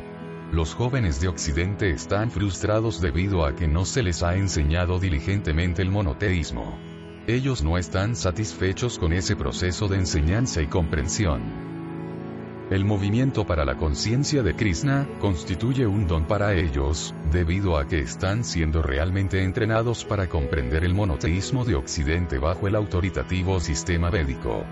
Los 0.52 0.75
jóvenes 0.75 1.18
de 1.18 1.28
Occidente 1.28 1.88
están 1.92 2.30
frustrados 2.30 3.00
debido 3.00 3.47
a 3.47 3.56
que 3.56 3.66
no 3.66 3.87
se 3.87 4.02
les 4.02 4.23
ha 4.23 4.37
enseñado 4.37 4.99
diligentemente 4.99 5.80
el 5.80 5.90
monoteísmo. 5.90 6.78
Ellos 7.26 7.62
no 7.62 7.78
están 7.78 8.14
satisfechos 8.14 8.99
con 8.99 9.14
ese 9.14 9.35
proceso 9.35 9.88
de 9.88 9.97
enseñanza 9.97 10.61
y 10.61 10.66
comprensión. 10.66 11.40
El 12.68 12.85
movimiento 12.85 13.47
para 13.47 13.64
la 13.64 13.78
conciencia 13.78 14.42
de 14.42 14.54
Krishna 14.54 15.09
constituye 15.23 15.87
un 15.87 16.06
don 16.06 16.26
para 16.26 16.52
ellos, 16.52 17.14
debido 17.32 17.78
a 17.78 17.88
que 17.88 18.00
están 18.00 18.44
siendo 18.44 18.82
realmente 18.82 19.42
entrenados 19.42 20.04
para 20.04 20.28
comprender 20.28 20.85
el 20.85 20.92
monoteísmo 20.92 21.64
de 21.64 21.76
Occidente 21.76 22.38
bajo 22.38 22.68
el 22.68 22.76
autoritativo 22.76 23.59
sistema 23.59 24.11
védico. 24.11 24.66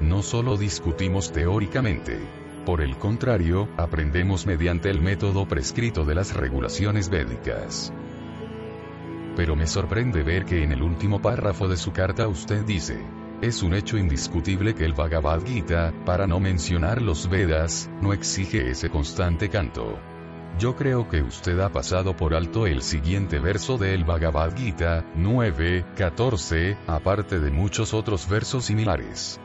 No 0.00 0.20
solo 0.22 0.56
discutimos 0.56 1.30
teóricamente. 1.30 2.43
Por 2.64 2.80
el 2.80 2.96
contrario, 2.96 3.68
aprendemos 3.76 4.46
mediante 4.46 4.88
el 4.88 5.00
método 5.02 5.46
prescrito 5.46 6.06
de 6.06 6.14
las 6.14 6.34
regulaciones 6.34 7.10
védicas. 7.10 7.92
Pero 9.36 9.54
me 9.54 9.66
sorprende 9.66 10.22
ver 10.22 10.46
que 10.46 10.62
en 10.62 10.72
el 10.72 10.82
último 10.82 11.20
párrafo 11.20 11.68
de 11.68 11.76
su 11.76 11.92
carta 11.92 12.26
usted 12.26 12.64
dice, 12.64 13.04
es 13.42 13.62
un 13.62 13.74
hecho 13.74 13.98
indiscutible 13.98 14.74
que 14.74 14.86
el 14.86 14.94
Bhagavad 14.94 15.44
Gita, 15.44 15.92
para 16.06 16.26
no 16.26 16.40
mencionar 16.40 17.02
los 17.02 17.28
Vedas, 17.28 17.90
no 18.00 18.14
exige 18.14 18.70
ese 18.70 18.88
constante 18.88 19.50
canto. 19.50 19.98
Yo 20.58 20.74
creo 20.74 21.08
que 21.08 21.20
usted 21.20 21.58
ha 21.58 21.70
pasado 21.70 22.16
por 22.16 22.34
alto 22.34 22.66
el 22.66 22.80
siguiente 22.80 23.40
verso 23.40 23.76
del 23.76 24.04
Bhagavad 24.04 24.56
Gita, 24.56 25.04
9, 25.16 25.84
14, 25.96 26.78
aparte 26.86 27.40
de 27.40 27.50
muchos 27.50 27.92
otros 27.92 28.26
versos 28.26 28.64
similares. 28.64 29.40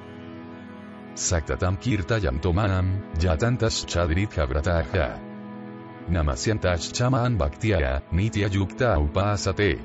Saktatam 1.20 1.76
kirtayam 1.78 2.40
tomanam, 2.40 2.88
yatantas 3.20 3.86
chadrit 3.86 4.32
habrataha. 4.40 5.20
Namasyantash 6.10 6.94
chaman 6.94 7.38
bhaktiaya, 7.38 8.02
nitya 8.14 8.48
yukta 8.48 8.98
upasate. 8.98 9.82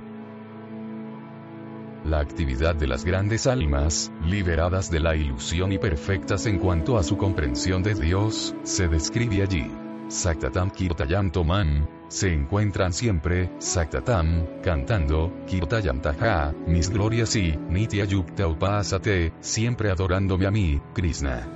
La 2.04 2.20
actividad 2.20 2.76
de 2.76 2.86
las 2.86 3.04
grandes 3.04 3.48
almas, 3.48 4.12
liberadas 4.24 4.92
de 4.92 5.00
la 5.00 5.16
ilusión 5.16 5.72
y 5.72 5.78
perfectas 5.78 6.46
en 6.46 6.60
cuanto 6.60 6.98
a 6.98 7.02
su 7.02 7.16
comprensión 7.16 7.82
de 7.82 7.94
Dios, 7.94 8.54
se 8.62 8.86
describe 8.86 9.42
allí. 9.42 9.72
Saktatam 10.06 10.70
Kirtayam 10.70 11.32
Toman, 11.32 11.88
se 12.14 12.32
encuentran 12.32 12.92
siempre, 12.92 13.50
Saktatam, 13.58 14.46
cantando, 14.62 15.32
Kirtayam 15.48 16.00
Taha, 16.00 16.54
mis 16.64 16.88
glorias 16.88 17.34
y, 17.34 17.56
Nitya 17.68 18.04
Yukta 18.04 18.46
Upasate, 18.46 19.32
siempre 19.40 19.90
adorándome 19.90 20.46
a 20.46 20.52
mí, 20.52 20.80
Krishna. 20.94 21.48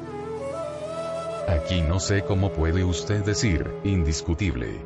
Aquí 1.46 1.80
no 1.80 2.00
sé 2.00 2.24
cómo 2.24 2.52
puede 2.52 2.82
usted 2.82 3.24
decir, 3.24 3.70
indiscutible. 3.84 4.80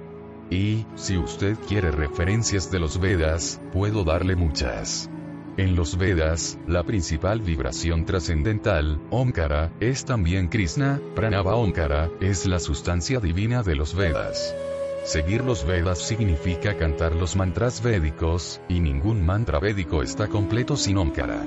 Y, 0.51 0.85
si 0.95 1.17
usted 1.17 1.57
quiere 1.67 1.91
referencias 1.91 2.71
de 2.71 2.79
los 2.79 3.01
Vedas, 3.01 3.59
puedo 3.73 4.05
darle 4.05 4.37
muchas. 4.37 5.09
En 5.57 5.75
los 5.75 5.97
Vedas, 5.97 6.59
la 6.67 6.83
principal 6.83 7.41
vibración 7.41 8.05
trascendental, 8.05 9.01
Omkara, 9.09 9.73
es 9.81 10.05
también 10.05 10.49
Krishna, 10.49 11.01
Pranava 11.15 11.57
Omkara, 11.57 12.11
es 12.21 12.45
la 12.45 12.59
sustancia 12.59 13.21
divina 13.21 13.63
de 13.63 13.75
los 13.75 13.95
Vedas. 13.95 14.55
Seguir 15.05 15.43
los 15.43 15.65
Vedas 15.67 15.99
significa 15.99 16.77
cantar 16.77 17.17
los 17.17 17.35
mantras 17.35 17.83
védicos, 17.83 18.61
y 18.69 18.79
ningún 18.79 19.27
mantra 19.27 19.59
védico 19.59 20.01
está 20.01 20.29
completo 20.29 20.77
sin 20.77 20.97
Omkara. 20.97 21.43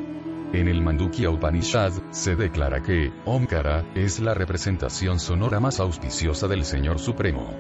En 0.52 0.68
el 0.68 0.82
Mandukya 0.82 1.30
Upanishad, 1.30 1.94
se 2.12 2.36
declara 2.36 2.84
que, 2.84 3.14
Omkara, 3.24 3.86
es 3.96 4.20
la 4.20 4.34
representación 4.34 5.20
sonora 5.20 5.62
más 5.62 5.80
auspiciosa 5.80 6.50
del 6.50 6.66
Señor 6.66 7.00
Supremo. 7.00 7.54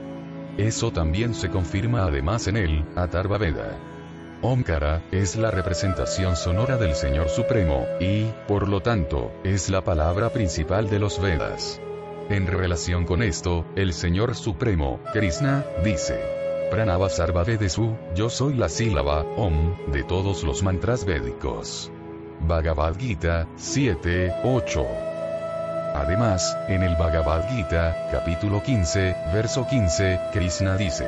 Eso 0.58 0.92
también 0.92 1.34
se 1.34 1.50
confirma 1.50 2.04
además 2.04 2.48
en 2.48 2.58
el, 2.58 2.86
Atharva 2.98 3.38
Veda. 3.38 3.78
Omkara, 4.42 5.02
es 5.12 5.38
la 5.38 5.50
representación 5.50 6.36
sonora 6.36 6.76
del 6.76 6.94
Señor 6.96 7.30
Supremo, 7.30 7.86
y, 8.02 8.26
por 8.50 8.68
lo 8.68 8.82
tanto, 8.82 9.32
es 9.46 9.70
la 9.70 9.82
palabra 9.82 10.30
principal 10.30 10.90
de 10.90 11.00
los 11.00 11.22
Vedas. 11.22 11.80
En 12.28 12.48
relación 12.48 13.06
con 13.06 13.22
esto, 13.22 13.66
el 13.76 13.94
Señor 13.94 14.34
Supremo, 14.36 15.00
Krishna, 15.14 15.64
dice, 15.84 16.20
Pranava 16.72 17.08
Sarva 17.08 17.44
Vedesu, 17.44 17.96
yo 18.16 18.32
soy 18.32 18.56
la 18.56 18.68
sílaba, 18.68 19.22
Om, 19.38 19.92
de 19.92 20.04
todos 20.04 20.44
los 20.44 20.64
mantras 20.64 21.06
védicos. 21.06 21.92
Bhagavad 22.40 22.98
Gita, 22.98 23.48
7, 23.58 24.38
8. 24.44 24.88
Además, 25.94 26.58
en 26.68 26.82
el 26.82 26.96
Bhagavad 26.96 27.48
Gita, 27.48 28.10
capítulo 28.12 28.64
15, 28.64 29.16
verso 29.32 29.68
15, 29.68 30.20
Krishna 30.34 30.78
dice, 30.78 31.06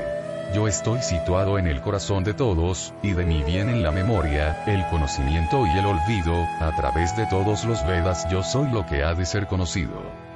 Yo 0.54 0.68
estoy 0.68 1.02
situado 1.02 1.58
en 1.58 1.66
el 1.66 1.82
corazón 1.82 2.24
de 2.26 2.36
todos, 2.36 2.94
y 3.02 3.14
de 3.14 3.26
mí 3.26 3.42
vienen 3.44 3.82
la 3.82 3.90
memoria, 3.90 4.64
el 4.68 4.86
conocimiento 4.92 5.66
y 5.66 5.80
el 5.80 5.86
olvido, 5.88 6.46
a 6.60 6.76
través 6.76 7.18
de 7.18 7.26
todos 7.26 7.66
los 7.66 7.84
Vedas 7.88 8.30
yo 8.30 8.44
soy 8.44 8.70
lo 8.70 8.86
que 8.86 9.04
ha 9.04 9.16
de 9.16 9.26
ser 9.26 9.48
conocido. 9.48 10.27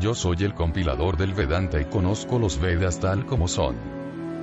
Yo 0.00 0.14
soy 0.14 0.38
el 0.40 0.54
compilador 0.54 1.16
del 1.16 1.34
Vedanta 1.34 1.80
y 1.80 1.84
conozco 1.84 2.38
los 2.38 2.58
Vedas 2.58 3.00
tal 3.00 3.26
como 3.26 3.48
son. 3.48 3.76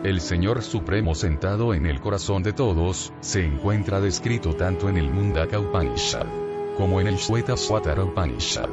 El 0.04 0.22
Señor 0.22 0.64
Supremo 0.64 1.14
sentado 1.14 1.74
en 1.74 1.86
el 1.86 2.00
corazón 2.00 2.42
de 2.42 2.54
todos, 2.54 3.14
se 3.20 3.46
encuentra 3.46 4.02
descrito 4.02 4.56
tanto 4.56 4.90
en 4.90 4.98
el 4.98 5.12
Mundaka 5.12 5.60
Upanishad 5.60 6.26
como 6.78 7.02
en 7.02 7.08
el 7.08 7.18
Shweta 7.18 7.58
Swatara 7.58 8.04
Upanishad. 8.04 8.70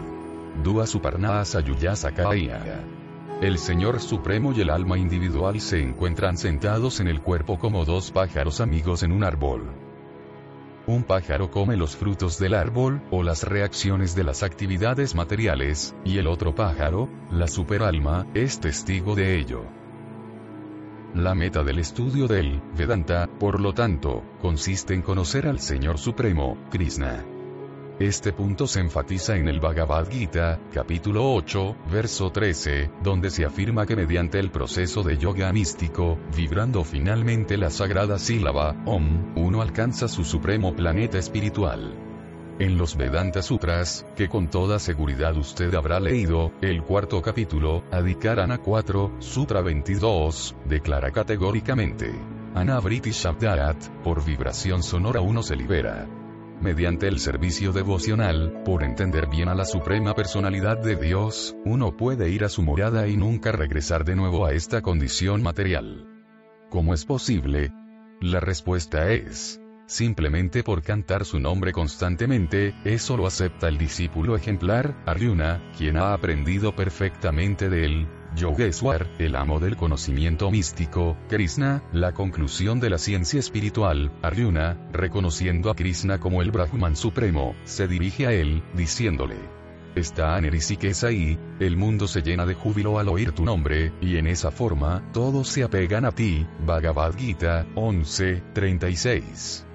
Dua 0.62 0.86
Suparna 0.86 1.44
Sayuyasakaya. 1.44 2.84
El 3.42 3.58
Señor 3.58 4.00
Supremo 4.00 4.52
y 4.52 4.62
el 4.62 4.70
alma 4.70 4.98
individual 4.98 5.60
se 5.60 5.82
encuentran 5.82 6.38
sentados 6.38 7.00
en 7.00 7.08
el 7.08 7.20
cuerpo 7.20 7.58
como 7.58 7.84
dos 7.84 8.10
pájaros 8.10 8.60
amigos 8.60 9.02
en 9.02 9.12
un 9.12 9.24
árbol. 9.24 9.87
Un 10.88 11.02
pájaro 11.02 11.50
come 11.50 11.76
los 11.76 11.96
frutos 11.96 12.38
del 12.38 12.54
árbol, 12.54 13.02
o 13.10 13.22
las 13.22 13.42
reacciones 13.42 14.14
de 14.14 14.24
las 14.24 14.42
actividades 14.42 15.14
materiales, 15.14 15.94
y 16.02 16.16
el 16.16 16.26
otro 16.26 16.54
pájaro, 16.54 17.10
la 17.30 17.46
superalma, 17.46 18.26
es 18.32 18.58
testigo 18.58 19.14
de 19.14 19.38
ello. 19.38 19.66
La 21.14 21.34
meta 21.34 21.62
del 21.62 21.78
estudio 21.78 22.26
del 22.26 22.62
Vedanta, 22.74 23.28
por 23.38 23.60
lo 23.60 23.74
tanto, 23.74 24.22
consiste 24.40 24.94
en 24.94 25.02
conocer 25.02 25.46
al 25.46 25.60
Señor 25.60 25.98
Supremo, 25.98 26.56
Krishna. 26.70 27.37
Este 27.98 28.32
punto 28.32 28.68
se 28.68 28.78
enfatiza 28.78 29.34
en 29.36 29.48
el 29.48 29.58
Bhagavad 29.58 30.08
Gita, 30.08 30.60
capítulo 30.72 31.34
8, 31.34 31.76
verso 31.90 32.30
13, 32.30 32.92
donde 33.02 33.28
se 33.28 33.44
afirma 33.44 33.86
que 33.86 33.96
mediante 33.96 34.38
el 34.38 34.52
proceso 34.52 35.02
de 35.02 35.18
yoga 35.18 35.52
místico, 35.52 36.16
vibrando 36.36 36.84
finalmente 36.84 37.56
la 37.56 37.70
sagrada 37.70 38.20
sílaba, 38.20 38.76
Om, 38.86 39.36
uno 39.36 39.62
alcanza 39.62 40.06
su 40.06 40.22
supremo 40.22 40.76
planeta 40.76 41.18
espiritual. 41.18 41.92
En 42.60 42.78
los 42.78 42.96
Vedanta 42.96 43.42
Sutras, 43.42 44.06
que 44.14 44.28
con 44.28 44.48
toda 44.48 44.78
seguridad 44.78 45.36
usted 45.36 45.74
habrá 45.74 45.98
leído, 45.98 46.52
el 46.60 46.84
cuarto 46.84 47.20
capítulo, 47.20 47.82
Adikarana 47.90 48.58
4, 48.58 49.16
Sutra 49.18 49.60
22, 49.60 50.54
declara 50.66 51.10
categóricamente. 51.10 52.12
Anavriti 52.54 53.10
Shabdarat, 53.10 53.88
por 54.04 54.24
vibración 54.24 54.84
sonora 54.84 55.20
uno 55.20 55.42
se 55.42 55.56
libera. 55.56 56.17
Mediante 56.60 57.06
el 57.06 57.20
servicio 57.20 57.72
devocional, 57.72 58.64
por 58.64 58.82
entender 58.82 59.28
bien 59.28 59.48
a 59.48 59.54
la 59.54 59.64
Suprema 59.64 60.14
Personalidad 60.14 60.76
de 60.76 60.96
Dios, 60.96 61.54
uno 61.64 61.96
puede 61.96 62.30
ir 62.30 62.42
a 62.42 62.48
su 62.48 62.62
morada 62.62 63.06
y 63.06 63.16
nunca 63.16 63.52
regresar 63.52 64.04
de 64.04 64.16
nuevo 64.16 64.44
a 64.44 64.52
esta 64.52 64.82
condición 64.82 65.40
material. 65.40 66.08
¿Cómo 66.68 66.94
es 66.94 67.04
posible? 67.04 67.72
La 68.20 68.40
respuesta 68.40 69.12
es, 69.12 69.60
simplemente 69.86 70.64
por 70.64 70.82
cantar 70.82 71.24
su 71.24 71.38
nombre 71.38 71.70
constantemente, 71.70 72.74
eso 72.84 73.16
lo 73.16 73.28
acepta 73.28 73.68
el 73.68 73.78
discípulo 73.78 74.34
ejemplar, 74.34 75.00
Arjuna, 75.06 75.62
quien 75.78 75.96
ha 75.96 76.12
aprendido 76.12 76.74
perfectamente 76.74 77.68
de 77.68 77.84
él, 77.84 78.08
Yogeshwar, 78.38 79.08
el 79.18 79.34
amo 79.34 79.58
del 79.58 79.76
conocimiento 79.76 80.50
místico, 80.50 81.16
Krishna, 81.28 81.82
la 81.92 82.12
conclusión 82.12 82.78
de 82.78 82.88
la 82.88 82.98
ciencia 82.98 83.40
espiritual, 83.40 84.12
Arjuna, 84.22 84.78
reconociendo 84.92 85.70
a 85.70 85.74
Krishna 85.74 86.20
como 86.20 86.40
el 86.40 86.52
Brahman 86.52 86.94
supremo, 86.94 87.56
se 87.64 87.88
dirige 87.88 88.28
a 88.28 88.32
él, 88.32 88.62
diciéndole, 88.74 89.36
está 89.96 90.38
es 90.38 91.04
ahí, 91.04 91.38
el 91.58 91.76
mundo 91.76 92.06
se 92.06 92.22
llena 92.22 92.46
de 92.46 92.54
júbilo 92.54 92.98
al 93.00 93.08
oír 93.08 93.32
tu 93.32 93.44
nombre, 93.44 93.92
y 94.00 94.16
en 94.16 94.28
esa 94.28 94.52
forma, 94.52 95.02
todos 95.12 95.48
se 95.48 95.64
apegan 95.64 96.04
a 96.04 96.12
ti, 96.12 96.46
Bhagavad 96.64 97.16
Gita, 97.16 97.66
11, 97.74 98.42
36. 98.54 99.67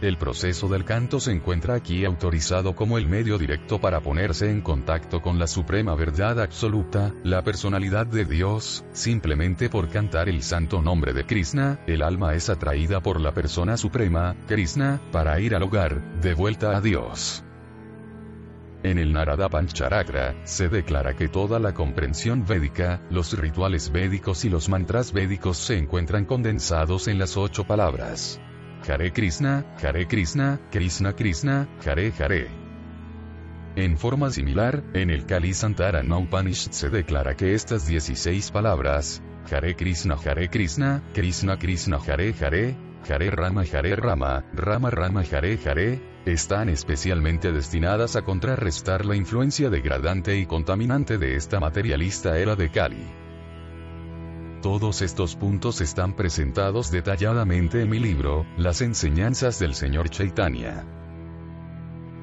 El 0.00 0.16
proceso 0.16 0.68
del 0.68 0.84
canto 0.84 1.18
se 1.18 1.32
encuentra 1.32 1.74
aquí 1.74 2.04
autorizado 2.04 2.76
como 2.76 2.98
el 2.98 3.08
medio 3.08 3.36
directo 3.36 3.80
para 3.80 4.00
ponerse 4.00 4.48
en 4.48 4.60
contacto 4.60 5.20
con 5.20 5.40
la 5.40 5.48
suprema 5.48 5.96
verdad 5.96 6.40
absoluta, 6.40 7.12
la 7.24 7.42
personalidad 7.42 8.06
de 8.06 8.24
Dios, 8.24 8.84
simplemente 8.92 9.68
por 9.68 9.88
cantar 9.88 10.28
el 10.28 10.44
santo 10.44 10.80
nombre 10.82 11.12
de 11.12 11.26
Krishna, 11.26 11.80
el 11.88 12.02
alma 12.02 12.34
es 12.34 12.48
atraída 12.48 13.00
por 13.00 13.20
la 13.20 13.34
persona 13.34 13.76
suprema, 13.76 14.36
Krishna, 14.46 15.00
para 15.10 15.40
ir 15.40 15.56
al 15.56 15.64
hogar, 15.64 16.20
de 16.20 16.32
vuelta 16.32 16.76
a 16.76 16.80
Dios. 16.80 17.42
En 18.84 18.98
el 18.98 19.12
Narada 19.12 19.48
Pancharakra, 19.48 20.36
se 20.44 20.68
declara 20.68 21.16
que 21.16 21.26
toda 21.26 21.58
la 21.58 21.74
comprensión 21.74 22.46
védica, 22.46 23.02
los 23.10 23.36
rituales 23.36 23.90
védicos 23.90 24.44
y 24.44 24.48
los 24.48 24.68
mantras 24.68 25.12
védicos 25.12 25.56
se 25.56 25.76
encuentran 25.76 26.24
condensados 26.24 27.08
en 27.08 27.18
las 27.18 27.36
ocho 27.36 27.64
palabras. 27.64 28.40
Hare 28.88 29.12
Krishna, 29.12 29.66
Hare 29.82 30.06
Krishna, 30.06 30.58
Krishna 30.70 31.12
Krishna, 31.12 31.68
Hare 31.84 32.10
Hare. 32.18 32.48
En 33.76 33.98
forma 33.98 34.30
similar, 34.30 34.82
en 34.94 35.10
el 35.10 35.26
Kali 35.26 35.52
Santarana 35.52 36.16
Upanishad 36.16 36.72
se 36.72 36.88
declara 36.88 37.36
que 37.36 37.52
estas 37.52 37.86
16 37.86 38.50
palabras, 38.50 39.22
Hare 39.50 39.76
Krishna 39.76 40.16
Hare 40.16 40.48
Krishna, 40.48 41.02
Krishna 41.12 41.58
Krishna 41.58 41.98
Hare 41.98 42.34
Hare, 42.40 42.76
Hare 43.06 43.30
Rama 43.30 43.64
Hare 43.70 43.94
Rama, 43.94 44.44
Rama 44.54 44.90
Rama 44.90 45.22
Hare 45.30 45.58
Hare, 45.66 46.00
están 46.24 46.70
especialmente 46.70 47.52
destinadas 47.52 48.16
a 48.16 48.22
contrarrestar 48.22 49.04
la 49.04 49.16
influencia 49.16 49.68
degradante 49.68 50.38
y 50.38 50.46
contaminante 50.46 51.18
de 51.18 51.36
esta 51.36 51.60
materialista 51.60 52.38
era 52.38 52.56
de 52.56 52.70
Kali. 52.70 53.27
Todos 54.62 55.02
estos 55.02 55.36
puntos 55.36 55.80
están 55.80 56.14
presentados 56.14 56.90
detalladamente 56.90 57.80
en 57.82 57.90
mi 57.90 58.00
libro, 58.00 58.44
Las 58.56 58.80
enseñanzas 58.82 59.60
del 59.60 59.72
Señor 59.72 60.10
Chaitanya. 60.10 60.84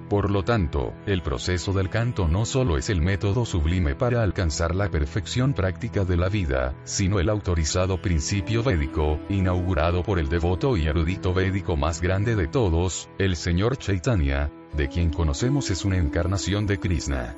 Por 0.10 0.30
lo 0.30 0.44
tanto, 0.44 0.94
el 1.06 1.22
proceso 1.24 1.72
del 1.72 1.90
canto 1.90 2.28
no 2.28 2.46
solo 2.46 2.78
es 2.78 2.90
el 2.90 3.02
método 3.02 3.46
sublime 3.46 3.96
para 3.96 4.22
alcanzar 4.22 4.76
la 4.76 4.92
perfección 4.92 5.54
práctica 5.54 6.04
de 6.04 6.18
la 6.18 6.28
vida, 6.28 6.76
sino 6.84 7.22
el 7.22 7.30
autorizado 7.30 8.02
principio 8.02 8.64
védico, 8.64 9.18
inaugurado 9.30 10.04
por 10.04 10.20
el 10.20 10.28
devoto 10.28 10.76
y 10.76 10.88
erudito 10.88 11.34
védico 11.34 11.78
más 11.78 12.02
grande 12.02 12.36
de 12.36 12.48
todos, 12.48 13.10
el 13.18 13.38
Señor 13.38 13.78
Chaitanya, 13.78 14.52
de 14.76 14.90
quien 14.90 15.10
conocemos 15.10 15.72
es 15.72 15.86
una 15.86 15.98
encarnación 15.98 16.68
de 16.68 16.82
Krishna. 16.82 17.38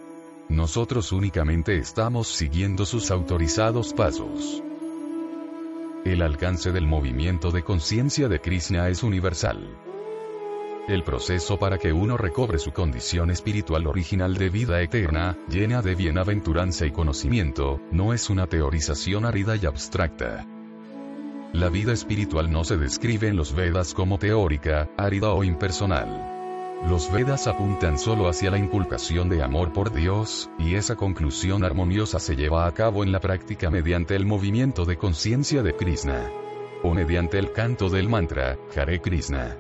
Nosotros 0.50 1.12
únicamente 1.12 1.78
estamos 1.78 2.28
siguiendo 2.28 2.86
sus 2.86 3.12
autorizados 3.12 3.94
pasos. 3.94 4.64
El 6.06 6.22
alcance 6.22 6.72
del 6.72 6.88
movimiento 6.88 7.52
de 7.52 7.64
conciencia 7.64 8.30
de 8.30 8.40
Krishna 8.40 8.88
es 8.90 9.04
universal. 9.04 9.78
El 10.88 11.04
proceso 11.04 11.60
para 11.60 11.78
que 11.78 11.92
uno 11.92 12.16
recobre 12.16 12.60
su 12.60 12.72
condición 12.72 13.30
espiritual 13.30 13.88
original 13.88 14.36
de 14.36 14.50
vida 14.50 14.82
eterna, 14.82 15.38
llena 15.50 15.82
de 15.82 15.96
bienaventuranza 15.96 16.86
y 16.86 16.92
conocimiento, 16.92 17.82
no 17.92 18.14
es 18.14 18.30
una 18.30 18.48
teorización 18.48 19.26
árida 19.26 19.58
y 19.58 19.66
abstracta. 19.66 20.48
La 21.52 21.70
vida 21.70 21.92
espiritual 21.92 22.52
no 22.52 22.64
se 22.64 22.78
describe 22.78 23.28
en 23.28 23.36
los 23.36 23.54
Vedas 23.54 23.94
como 23.94 24.18
teórica, 24.18 24.90
árida 24.98 25.32
o 25.34 25.44
impersonal. 25.44 26.37
Los 26.86 27.12
Vedas 27.12 27.48
apuntan 27.48 27.98
solo 27.98 28.30
hacia 28.30 28.52
la 28.52 28.58
inculcación 28.58 29.30
de 29.30 29.42
amor 29.42 29.74
por 29.74 29.92
Dios, 29.92 30.50
y 30.60 30.76
esa 30.76 30.96
conclusión 30.96 31.64
armoniosa 31.64 32.20
se 32.20 32.36
lleva 32.36 32.68
a 32.68 32.74
cabo 32.74 33.04
en 33.04 33.12
la 33.12 33.20
práctica 33.20 33.70
mediante 33.70 34.16
el 34.16 34.26
movimiento 34.26 34.86
de 34.86 34.98
conciencia 34.98 35.64
de 35.64 35.76
Krishna. 35.76 36.32
O 36.84 36.94
mediante 36.94 37.40
el 37.40 37.52
canto 37.52 37.90
del 37.90 38.08
mantra, 38.08 38.58
Hare 38.76 39.02
Krishna. 39.02 39.58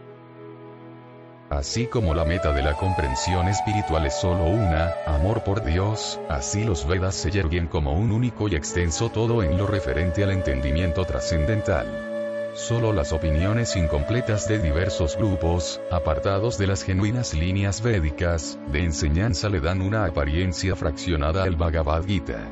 Así 1.49 1.87
como 1.87 2.13
la 2.13 2.23
meta 2.23 2.53
de 2.53 2.61
la 2.61 2.75
comprensión 2.75 3.47
espiritual 3.47 4.05
es 4.05 4.13
solo 4.13 4.45
una, 4.45 4.93
amor 5.05 5.43
por 5.43 5.63
Dios, 5.63 6.19
así 6.29 6.63
los 6.63 6.87
Vedas 6.87 7.15
se 7.15 7.31
yerguen 7.31 7.67
como 7.67 7.93
un 7.93 8.11
único 8.11 8.47
y 8.47 8.55
extenso 8.55 9.09
todo 9.09 9.41
en 9.41 9.57
lo 9.57 9.65
referente 9.65 10.23
al 10.23 10.31
entendimiento 10.31 11.03
trascendental. 11.03 12.16
Solo 12.57 12.91
las 12.91 13.13
opiniones 13.13 13.75
incompletas 13.75 14.47
de 14.47 14.57
diversos 14.57 15.15
grupos, 15.15 15.79
apartados 15.91 16.57
de 16.57 16.65
las 16.65 16.83
genuinas 16.83 17.35
líneas 17.35 17.83
védicas, 17.83 18.57
de 18.71 18.83
enseñanza 18.83 19.47
le 19.47 19.59
dan 19.59 19.79
una 19.79 20.05
apariencia 20.05 20.75
fraccionada 20.75 21.43
al 21.43 21.55
Bhagavad 21.55 22.03
Gita. 22.05 22.51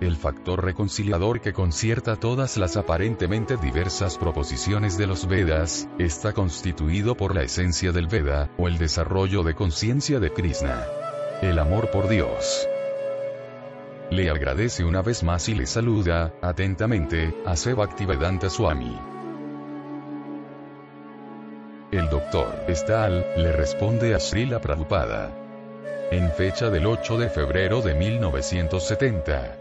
El 0.00 0.16
factor 0.16 0.64
reconciliador 0.64 1.42
que 1.42 1.52
concierta 1.52 2.16
todas 2.16 2.56
las 2.56 2.78
aparentemente 2.78 3.58
diversas 3.58 4.16
proposiciones 4.16 4.96
de 4.96 5.06
los 5.06 5.28
Vedas, 5.28 5.90
está 5.98 6.32
constituido 6.32 7.18
por 7.18 7.34
la 7.34 7.42
esencia 7.42 7.92
del 7.92 8.06
Veda, 8.06 8.50
o 8.56 8.66
el 8.66 8.78
desarrollo 8.78 9.42
de 9.42 9.54
conciencia 9.54 10.20
de 10.20 10.32
Krishna. 10.32 10.82
El 11.42 11.58
amor 11.58 11.90
por 11.90 12.08
Dios. 12.08 12.66
Le 14.10 14.30
agradece 14.30 14.84
una 14.84 15.02
vez 15.02 15.24
más 15.24 15.48
y 15.48 15.54
le 15.54 15.66
saluda, 15.66 16.32
atentamente, 16.40 17.34
a 17.44 17.54
Bhaktivedanta 17.74 18.48
Swami. 18.48 18.96
El 21.90 22.08
doctor 22.08 22.64
Estal 22.68 23.26
le 23.36 23.50
responde 23.50 24.14
a 24.14 24.20
Srila 24.20 24.60
Prabhupada. 24.60 25.32
En 26.12 26.30
fecha 26.30 26.70
del 26.70 26.86
8 26.86 27.18
de 27.18 27.28
febrero 27.28 27.82
de 27.82 27.94
1970. 27.94 29.56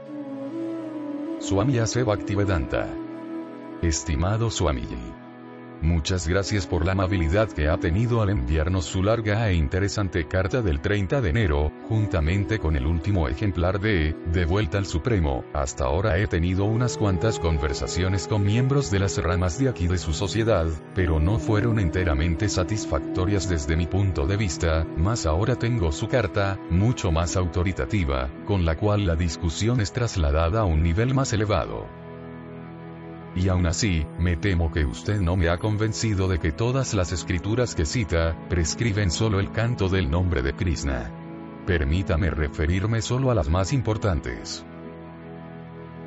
Swami 1.40 1.80
Ase 1.80 2.04
Bhaktivedanta. 2.04 2.88
Estimado 3.82 4.52
Swamiji. 4.52 5.15
Muchas 5.86 6.28
gracias 6.28 6.66
por 6.66 6.84
la 6.84 6.94
amabilidad 6.94 7.48
que 7.48 7.70
ha 7.70 7.78
tenido 7.78 8.24
al 8.24 8.32
enviarnos 8.32 8.86
su 8.86 9.04
larga 9.04 9.48
e 9.52 9.54
interesante 9.54 10.28
carta 10.28 10.64
del 10.64 10.82
30 10.82 11.22
de 11.22 11.30
enero, 11.30 11.72
juntamente 11.88 12.58
con 12.58 12.76
el 12.76 12.88
último 12.88 13.30
ejemplar 13.30 13.80
de 13.80 14.16
De 14.32 14.46
vuelta 14.46 14.80
al 14.80 14.88
Supremo. 14.88 15.46
Hasta 15.54 15.86
ahora 15.86 16.18
he 16.18 16.26
tenido 16.26 16.66
unas 16.66 16.98
cuantas 16.98 17.40
conversaciones 17.40 18.28
con 18.28 18.44
miembros 18.44 18.90
de 18.90 18.98
las 18.98 19.20
ramas 19.20 19.60
de 19.60 19.70
aquí 19.70 19.88
de 19.88 20.00
su 20.00 20.12
sociedad, 20.14 20.66
pero 20.96 21.20
no 21.20 21.38
fueron 21.38 21.80
enteramente 21.80 22.50
satisfactorias 22.50 23.48
desde 23.48 23.78
mi 23.78 23.86
punto 23.86 24.26
de 24.26 24.38
vista, 24.38 24.88
más 24.98 25.28
ahora 25.28 25.56
tengo 25.56 25.92
su 25.92 26.08
carta, 26.08 26.60
mucho 26.72 27.12
más 27.12 27.38
autoritativa, 27.38 28.32
con 28.48 28.66
la 28.66 28.76
cual 28.76 29.06
la 29.06 29.16
discusión 29.16 29.80
es 29.80 29.94
trasladada 29.94 30.62
a 30.62 30.66
un 30.66 30.82
nivel 30.82 31.14
más 31.14 31.32
elevado. 31.32 32.05
Y 33.36 33.50
aún 33.50 33.66
así, 33.66 34.06
me 34.18 34.38
temo 34.38 34.72
que 34.72 34.86
usted 34.86 35.20
no 35.20 35.36
me 35.36 35.50
ha 35.50 35.58
convencido 35.58 36.30
de 36.30 36.40
que 36.40 36.54
todas 36.54 36.94
las 36.94 37.12
escrituras 37.12 37.76
que 37.76 37.86
cita, 37.86 38.36
prescriben 38.50 39.12
solo 39.12 39.42
el 39.42 39.52
canto 39.52 39.90
del 39.90 40.10
nombre 40.10 40.42
de 40.42 40.54
Krishna. 40.54 41.12
Permítame 41.66 42.30
referirme 42.30 43.02
solo 43.02 43.32
a 43.32 43.36
las 43.36 43.50
más 43.50 43.74
importantes. 43.74 44.66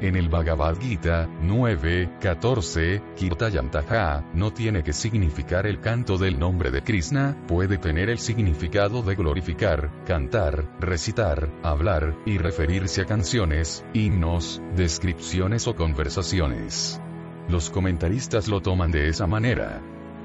En 0.00 0.14
el 0.14 0.28
Bhagavad 0.28 0.78
Gita 0.78 1.28
9.14, 1.42 3.14
Kirtayantaha 3.16 4.24
no 4.32 4.52
tiene 4.52 4.84
que 4.84 4.92
significar 4.92 5.66
el 5.66 5.80
canto 5.80 6.18
del 6.18 6.38
nombre 6.38 6.70
de 6.70 6.82
Krishna, 6.82 7.36
puede 7.48 7.78
tener 7.78 8.08
el 8.08 8.18
significado 8.18 9.02
de 9.02 9.16
glorificar, 9.16 9.90
cantar, 10.06 10.70
recitar, 10.78 11.50
hablar, 11.64 12.16
y 12.24 12.38
referirse 12.38 13.02
a 13.02 13.06
canciones, 13.06 13.84
himnos, 13.92 14.62
descripciones 14.76 15.66
o 15.66 15.74
conversaciones. 15.74 17.00
Los 17.48 17.70
comentaristas 17.70 18.46
lo 18.46 18.60
toman 18.60 18.90
de 18.90 19.08
esa 19.08 19.26
manera. 19.26 19.80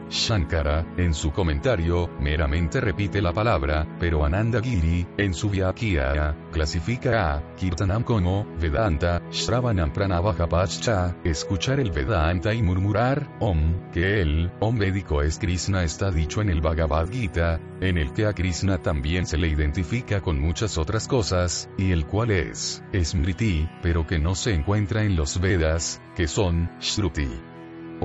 Shankara, 0.10 0.86
en 0.98 1.14
su 1.14 1.32
comentario, 1.32 2.10
meramente 2.20 2.80
repite 2.80 3.22
la 3.22 3.34
palabra, 3.34 3.88
pero 4.00 4.26
Ananda 4.26 4.62
Giri, 4.62 5.08
en 5.18 5.34
su 5.34 5.50
Vyakhya, 5.50 6.36
clasifica 6.52 7.36
a 7.36 7.56
Kirtanam 7.56 8.04
como 8.04 8.46
Vedanta, 8.60 9.22
Shravanam 9.32 9.92
Pranavahapascha, 9.92 11.16
escuchar 11.24 11.80
el 11.80 11.92
Vedanta 11.92 12.54
y 12.54 12.62
murmurar, 12.62 13.28
Om, 13.40 13.92
que 13.92 14.22
el 14.22 14.52
Om 14.60 14.78
védico 14.78 15.22
es 15.22 15.40
Krishna 15.40 15.84
está 15.84 16.12
dicho 16.12 16.42
en 16.42 16.50
el 16.50 16.62
Bhagavad 16.62 17.10
Gita, 17.10 17.60
en 17.82 17.98
el 17.98 18.14
que 18.14 18.26
a 18.26 18.34
Krishna 18.34 18.78
también 18.78 19.26
se 19.26 19.38
le 19.38 19.48
identifica 19.48 20.22
con 20.22 20.40
muchas 20.40 20.78
otras 20.78 21.08
cosas, 21.08 21.70
y 21.78 21.92
el 21.92 22.06
cual 22.06 22.32
es 22.32 22.84
Smriti, 22.94 23.70
pero 23.82 24.06
que 24.08 24.20
no 24.20 24.36
se 24.36 24.54
encuentra 24.54 25.04
en 25.04 25.16
los 25.16 25.40
Vedas, 25.40 26.02
que 26.16 26.28
son 26.28 26.70
Shruti. 26.80 27.53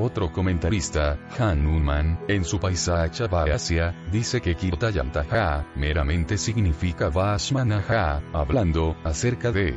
Otro 0.01 0.33
comentarista, 0.33 1.19
Hanuman, 1.37 2.21
en 2.29 2.45
su 2.45 2.61
paisaje 2.61 3.27
Vayasya, 3.27 4.07
dice 4.13 4.41
que 4.41 4.55
Kirtayantaha, 4.55 5.67
meramente 5.75 6.39
significa 6.39 7.09
Vashmanaha, 7.09 8.23
hablando, 8.33 8.97
acerca 9.03 9.51
de 9.51 9.77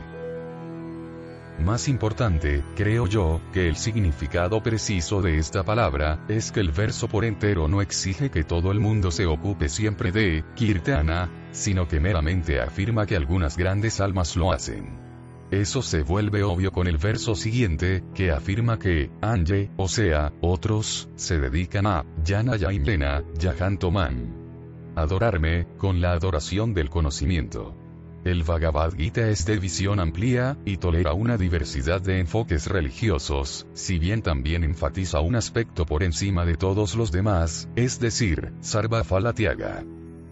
más 1.59 1.87
importante, 1.87 2.63
creo 2.75 3.07
yo, 3.07 3.41
que 3.51 3.67
el 3.67 3.75
significado 3.75 4.61
preciso 4.61 5.23
de 5.23 5.39
esta 5.39 5.63
palabra, 5.63 6.23
es 6.27 6.51
que 6.51 6.59
el 6.59 6.71
verso 6.71 7.07
por 7.07 7.25
entero 7.25 7.67
no 7.67 7.81
exige 7.81 8.29
que 8.29 8.43
todo 8.43 8.71
el 8.71 8.79
mundo 8.79 9.09
se 9.09 9.25
ocupe 9.25 9.69
siempre 9.69 10.11
de 10.11 10.43
Kirtana, 10.55 11.31
sino 11.51 11.87
que 11.87 11.99
meramente 11.99 12.61
afirma 12.61 13.07
que 13.07 13.15
algunas 13.15 13.57
grandes 13.57 13.99
almas 13.99 14.35
lo 14.35 14.51
hacen. 14.51 15.10
Eso 15.51 15.81
se 15.81 16.01
vuelve 16.01 16.43
obvio 16.43 16.71
con 16.71 16.87
el 16.87 16.97
verso 16.97 17.35
siguiente, 17.35 18.05
que 18.15 18.31
afirma 18.31 18.79
que, 18.79 19.11
Anje, 19.21 19.69
o 19.75 19.89
sea, 19.89 20.31
otros, 20.39 21.09
se 21.15 21.39
dedican 21.39 21.85
a, 21.87 22.05
Yana 22.23 22.55
Yaimlena, 22.55 23.21
Yahantoman. 23.37 24.93
Adorarme, 24.95 25.67
con 25.77 25.99
la 25.99 26.13
adoración 26.13 26.73
del 26.73 26.89
conocimiento. 26.89 27.75
El 28.23 28.43
Bhagavad 28.43 28.93
Gita 28.93 29.27
es 29.27 29.45
de 29.45 29.59
visión 29.59 29.99
amplia, 29.99 30.57
y 30.63 30.77
tolera 30.77 31.11
una 31.11 31.35
diversidad 31.35 31.99
de 31.99 32.19
enfoques 32.19 32.67
religiosos, 32.67 33.67
si 33.73 33.99
bien 33.99 34.21
también 34.21 34.63
enfatiza 34.63 35.19
un 35.19 35.35
aspecto 35.35 35.85
por 35.85 36.03
encima 36.03 36.45
de 36.45 36.55
todos 36.55 36.95
los 36.95 37.11
demás, 37.11 37.67
es 37.75 37.99
decir, 37.99 38.53
Sarva 38.61 39.03
Falatiaga. 39.03 39.83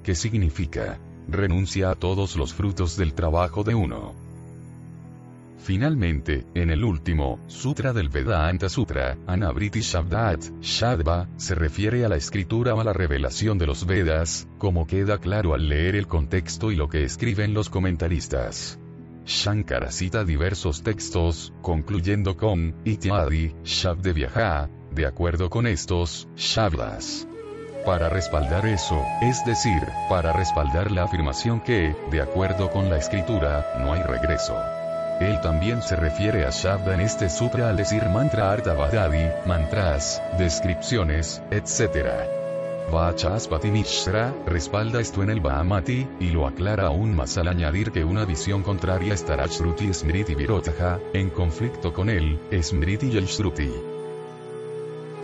¿Qué 0.01 0.15
significa? 0.15 0.97
Renuncia 1.27 1.91
a 1.91 1.95
todos 1.95 2.37
los 2.37 2.53
frutos 2.53 2.95
del 2.95 3.13
trabajo 3.13 3.65
de 3.65 3.75
uno. 3.75 4.28
Finalmente, 5.59 6.45
en 6.55 6.71
el 6.71 6.83
último, 6.83 7.39
Sutra 7.47 7.91
del 7.93 8.09
Vedanta 8.09 8.69
Sutra, 8.69 9.17
Anabriti 9.27 9.81
Shabdat, 9.81 10.41
Shadva, 10.61 11.27
se 11.37 11.53
refiere 11.53 12.05
a 12.05 12.09
la 12.09 12.15
escritura 12.15 12.73
o 12.73 12.81
a 12.81 12.83
la 12.83 12.93
revelación 12.93 13.57
de 13.57 13.67
los 13.67 13.85
Vedas, 13.85 14.47
como 14.57 14.87
queda 14.87 15.17
claro 15.19 15.53
al 15.53 15.67
leer 15.67 15.95
el 15.95 16.07
contexto 16.07 16.71
y 16.71 16.75
lo 16.75 16.87
que 16.87 17.03
escriben 17.03 17.53
los 17.53 17.69
comentaristas. 17.69 18.79
Shankara 19.25 19.91
cita 19.91 20.23
diversos 20.23 20.81
textos, 20.81 21.53
concluyendo 21.61 22.35
con, 22.35 22.75
Ityadi, 22.85 23.53
Shabde 23.63 24.13
Viaja, 24.13 24.69
de 24.91 25.05
acuerdo 25.05 25.49
con 25.49 25.67
estos, 25.67 26.29
Shabdas. 26.35 27.27
Para 27.85 28.09
respaldar 28.09 28.65
eso, 28.65 29.01
es 29.21 29.45
decir, 29.45 29.81
para 30.09 30.33
respaldar 30.33 30.89
la 30.89 31.03
afirmación 31.03 31.61
que, 31.61 31.95
de 32.11 32.21
acuerdo 32.21 32.71
con 32.71 32.89
la 32.89 32.97
escritura, 32.97 33.65
no 33.79 33.93
hay 33.93 34.01
regreso. 34.03 34.78
Él 35.19 35.41
también 35.41 35.81
se 35.81 35.97
refiere 35.97 36.45
a 36.45 36.49
Shabda 36.49 36.93
en 36.93 37.01
este 37.01 37.29
sutra 37.29 37.69
al 37.69 37.75
decir 37.75 38.03
mantra 38.05 38.51
Artavadadi, 38.51 39.27
mantras, 39.45 40.21
descripciones, 40.37 41.41
etc. 41.51 42.39
Vachaspati 42.89 43.69
Mishra, 43.69 44.33
respalda 44.45 45.01
esto 45.01 45.21
en 45.21 45.29
el 45.29 45.41
Bahamati, 45.41 46.07
y 46.19 46.29
lo 46.29 46.47
aclara 46.47 46.87
aún 46.87 47.15
más 47.15 47.37
al 47.37 47.49
añadir 47.49 47.91
que 47.91 48.03
una 48.03 48.25
visión 48.25 48.63
contraria 48.63 49.13
estará 49.13 49.45
Shruti 49.45 49.93
Smriti 49.93 50.35
Virotaha, 50.35 50.99
en 51.13 51.29
conflicto 51.29 51.93
con 51.93 52.09
él, 52.09 52.39
Smriti 52.61 53.07
y 53.07 53.17
el 53.17 53.25
Shruti. 53.25 53.69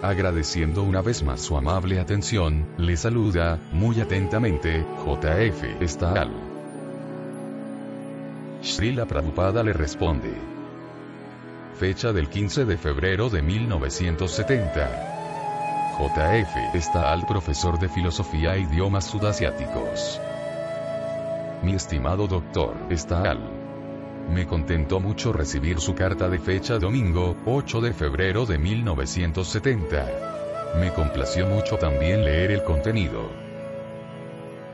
Agradeciendo 0.02 0.84
una 0.84 1.02
vez 1.02 1.24
más 1.24 1.42
su 1.42 1.58
amable 1.58 2.00
atención, 2.00 2.68
le 2.78 2.98
saluda, 2.98 3.60
muy 3.72 4.00
atentamente, 4.02 4.86
JF 5.06 5.82
Estal. 5.82 6.45
Srila 8.66 9.06
Prabhupada 9.06 9.62
le 9.62 9.74
responde. 9.74 10.34
Fecha 11.76 12.12
del 12.12 12.30
15 12.30 12.66
de 12.66 12.78
febrero 12.78 13.30
de 13.30 13.44
1970. 13.44 15.94
JF 16.00 16.76
está 16.76 17.12
al 17.12 17.28
profesor 17.28 17.78
de 17.78 17.90
filosofía 17.90 18.56
e 18.56 18.62
idiomas 18.62 19.06
sudasiáticos. 19.06 20.20
Mi 21.62 21.76
estimado 21.76 22.28
doctor, 22.28 22.76
está 22.90 23.30
al. 23.30 23.52
Me 24.32 24.48
contentó 24.48 25.00
mucho 25.00 25.32
recibir 25.32 25.80
su 25.80 25.94
carta 25.94 26.28
de 26.28 26.40
fecha 26.40 26.80
domingo, 26.80 27.38
8 27.46 27.82
de 27.82 27.94
febrero 27.94 28.48
de 28.48 28.58
1970. 28.58 30.74
Me 30.80 30.92
complació 30.92 31.46
mucho 31.46 31.78
también 31.78 32.26
leer 32.26 32.50
el 32.50 32.64
contenido. 32.64 33.45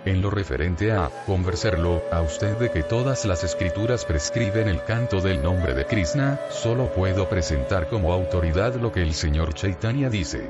En 0.04 0.20
lo 0.20 0.32
referente 0.32 0.92
a 0.92 1.12
convencerlo 1.28 2.02
a 2.12 2.22
usted 2.22 2.58
de 2.58 2.72
que 2.72 2.82
todas 2.82 3.24
las 3.26 3.44
escrituras 3.44 4.04
prescriben 4.04 4.68
el 4.68 4.84
canto 4.84 5.22
del 5.22 5.44
nombre 5.44 5.76
de 5.76 5.86
Krishna, 5.86 6.40
solo 6.50 6.92
puedo 6.92 7.30
presentar 7.30 7.88
como 7.88 8.12
autoridad 8.12 8.76
lo 8.76 8.92
que 8.92 9.04
el 9.04 9.14
señor 9.14 9.54
Chaitanya 9.54 10.10
dice. 10.10 10.50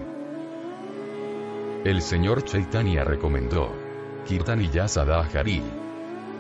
El 1.83 2.01
señor 2.01 2.45
Chaitanya 2.45 3.03
recomendó 3.03 3.73
Kirtaniya 4.25 4.87
Sada 4.87 5.27
Hari. 5.33 5.61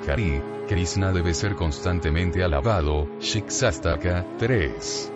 Hari, 0.07 0.41
Krishna 0.69 1.11
debe 1.11 1.33
ser 1.33 1.55
constantemente 1.55 2.45
alabado, 2.45 3.09
Shiksastaka 3.19 4.25
3. 4.39 5.11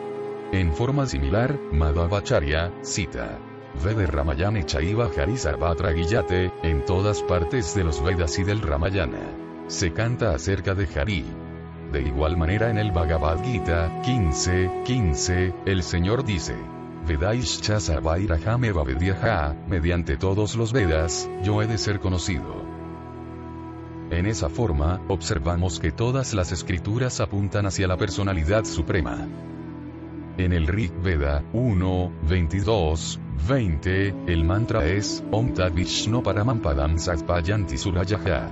En 0.51 0.73
forma 0.73 1.05
similar, 1.05 1.57
Madhavacharya, 1.71 2.73
cita. 2.81 3.54
Vede 3.83 4.07
Ramayana 4.07 4.63
Chaiva 4.65 5.09
Harisarvatra 5.15 5.91
Guillate, 5.91 6.51
en 6.63 6.85
todas 6.85 7.21
partes 7.21 7.75
de 7.75 7.83
los 7.83 8.03
Vedas 8.03 8.37
y 8.39 8.43
del 8.43 8.61
Ramayana. 8.61 9.19
Se 9.67 9.93
canta 9.93 10.33
acerca 10.33 10.73
de 10.73 10.87
Hari. 10.87 11.25
De 11.91 12.01
igual 12.01 12.37
manera 12.37 12.69
en 12.69 12.77
el 12.77 12.91
Bhagavad 12.91 13.43
Gita 13.43 14.01
15, 14.03 14.83
15, 14.85 15.53
el 15.65 15.83
Señor 15.83 16.23
dice, 16.23 16.55
Vedaishcha 17.07 17.79
Sarvairahame 17.79 18.71
Vavedyaha, 18.71 19.55
mediante 19.67 20.17
todos 20.17 20.55
los 20.55 20.73
Vedas, 20.73 21.29
yo 21.43 21.61
he 21.61 21.67
de 21.67 21.77
ser 21.77 21.99
conocido. 21.99 22.65
En 24.09 24.25
esa 24.25 24.49
forma, 24.49 25.01
observamos 25.07 25.79
que 25.79 25.91
todas 25.91 26.33
las 26.33 26.51
escrituras 26.51 27.19
apuntan 27.19 27.65
hacia 27.65 27.87
la 27.87 27.97
personalidad 27.97 28.65
suprema. 28.65 29.27
En 30.37 30.53
el 30.53 30.67
Rig 30.67 30.91
Veda 31.01 31.43
1, 31.53 32.11
22, 32.27 33.19
20, 33.47 34.15
el 34.27 34.43
mantra 34.43 34.85
es, 34.85 35.23
Om 35.31 35.53
Tat 35.53 35.73
Vishnu 35.73 36.23
Paramampadam 36.23 36.97
Satpayanti 36.97 37.77
Surayaha. 37.77 38.51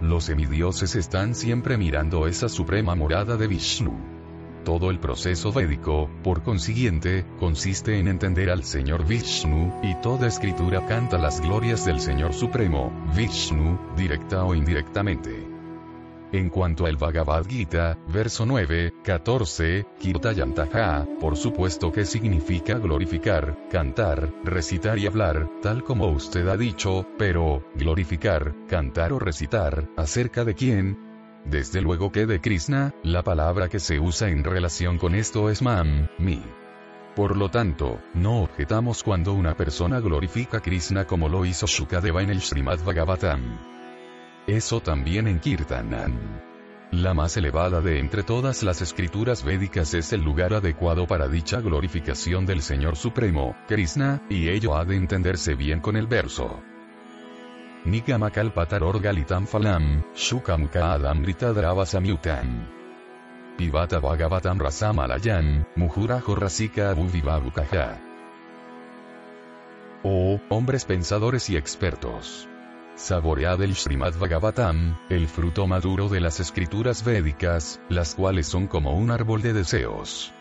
Los 0.00 0.24
semidioses 0.24 0.96
están 0.96 1.34
siempre 1.34 1.76
mirando 1.76 2.26
esa 2.26 2.48
suprema 2.48 2.94
morada 2.94 3.36
de 3.36 3.46
Vishnu. 3.46 3.92
Todo 4.64 4.90
el 4.90 4.98
proceso 4.98 5.52
védico, 5.52 6.08
por 6.22 6.42
consiguiente, 6.42 7.26
consiste 7.38 7.98
en 7.98 8.08
entender 8.08 8.50
al 8.50 8.64
Señor 8.64 9.06
Vishnu, 9.06 9.80
y 9.82 9.94
toda 10.00 10.26
escritura 10.28 10.86
canta 10.86 11.18
las 11.18 11.40
glorias 11.40 11.84
del 11.84 12.00
Señor 12.00 12.32
Supremo, 12.32 12.92
Vishnu, 13.14 13.78
directa 13.96 14.44
o 14.44 14.54
indirectamente. 14.54 15.49
En 16.32 16.48
cuanto 16.48 16.86
al 16.86 16.96
Bhagavad 16.96 17.44
Gita, 17.48 17.98
verso 18.06 18.46
9, 18.46 18.94
14, 19.02 19.84
Kirtayantaha, 19.98 21.04
por 21.18 21.36
supuesto 21.36 21.90
que 21.90 22.06
significa 22.06 22.78
glorificar, 22.78 23.58
cantar, 23.68 24.32
recitar 24.44 24.98
y 25.00 25.08
hablar, 25.08 25.48
tal 25.60 25.82
como 25.82 26.06
usted 26.06 26.46
ha 26.46 26.56
dicho, 26.56 27.04
pero, 27.18 27.64
glorificar, 27.74 28.54
cantar 28.68 29.12
o 29.12 29.18
recitar, 29.18 29.88
¿acerca 29.96 30.44
de 30.44 30.54
quién? 30.54 30.98
Desde 31.44 31.80
luego 31.80 32.12
que 32.12 32.26
de 32.26 32.40
Krishna, 32.40 32.94
la 33.02 33.24
palabra 33.24 33.68
que 33.68 33.80
se 33.80 33.98
usa 33.98 34.28
en 34.28 34.44
relación 34.44 34.98
con 34.98 35.16
esto 35.16 35.50
es 35.50 35.62
mam, 35.62 36.06
mi. 36.18 36.44
Por 37.16 37.36
lo 37.36 37.48
tanto, 37.48 38.00
no 38.14 38.42
objetamos 38.42 39.02
cuando 39.02 39.32
una 39.32 39.56
persona 39.56 39.98
glorifica 39.98 40.58
a 40.58 40.60
Krishna 40.60 41.06
como 41.06 41.28
lo 41.28 41.44
hizo 41.44 41.66
Shukadeva 41.66 42.22
en 42.22 42.30
el 42.30 42.40
Srimad 42.40 42.78
Bhagavatam. 42.84 43.79
Eso 44.46 44.80
también 44.80 45.28
en 45.28 45.38
Kirtanan. 45.38 46.42
La 46.92 47.14
más 47.14 47.36
elevada 47.36 47.80
de 47.80 48.00
entre 48.00 48.24
todas 48.24 48.64
las 48.64 48.82
escrituras 48.82 49.44
védicas 49.44 49.94
es 49.94 50.12
el 50.12 50.22
lugar 50.22 50.54
adecuado 50.54 51.06
para 51.06 51.28
dicha 51.28 51.60
glorificación 51.60 52.46
del 52.46 52.62
Señor 52.62 52.96
Supremo, 52.96 53.54
Krishna, 53.68 54.22
y 54.28 54.48
ello 54.48 54.74
ha 54.74 54.84
de 54.84 54.96
entenderse 54.96 55.54
bien 55.54 55.80
con 55.80 55.96
el 55.96 56.08
verso. 56.08 56.60
Nikamakalpataror 57.84 59.00
galitam 59.00 59.46
falam, 59.46 60.02
shukam 60.14 60.66
kaadam 60.68 61.24
samyutam. 61.86 62.66
Pivata 63.56 64.00
bhagavatam 64.00 64.58
rasamalayan, 64.58 65.66
mujura 65.76 66.20
jorrasika 66.20 66.90
abuvivabukaha. 66.90 68.00
Oh, 70.02 70.40
hombres 70.48 70.84
pensadores 70.84 71.48
y 71.50 71.56
expertos. 71.56 72.48
Saboread 73.00 73.62
el 73.62 73.74
Srimad 73.74 74.12
Bhagavatam, 74.18 74.94
el 75.08 75.26
fruto 75.26 75.66
maduro 75.66 76.10
de 76.10 76.20
las 76.20 76.38
escrituras 76.38 77.02
védicas, 77.02 77.80
las 77.88 78.14
cuales 78.14 78.46
son 78.46 78.66
como 78.66 78.94
un 78.94 79.10
árbol 79.10 79.40
de 79.40 79.54
deseos. 79.54 80.34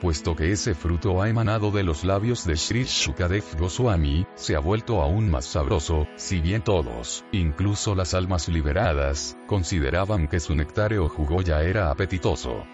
Puesto 0.00 0.34
que 0.34 0.50
ese 0.50 0.74
fruto 0.74 1.20
ha 1.20 1.28
emanado 1.28 1.70
de 1.70 1.82
los 1.82 2.04
labios 2.04 2.46
de 2.46 2.56
Sri 2.56 2.84
Shukadev 2.84 3.44
Goswami, 3.58 4.26
se 4.34 4.56
ha 4.56 4.60
vuelto 4.60 5.02
aún 5.02 5.30
más 5.30 5.44
sabroso, 5.44 6.08
si 6.16 6.40
bien 6.40 6.62
todos, 6.62 7.22
incluso 7.32 7.94
las 7.94 8.14
almas 8.14 8.48
liberadas, 8.48 9.36
consideraban 9.46 10.26
que 10.26 10.40
su 10.40 10.54
nectario 10.54 11.04
o 11.04 11.08
jugo 11.10 11.42
ya 11.42 11.60
era 11.62 11.90
apetitoso. 11.90 12.64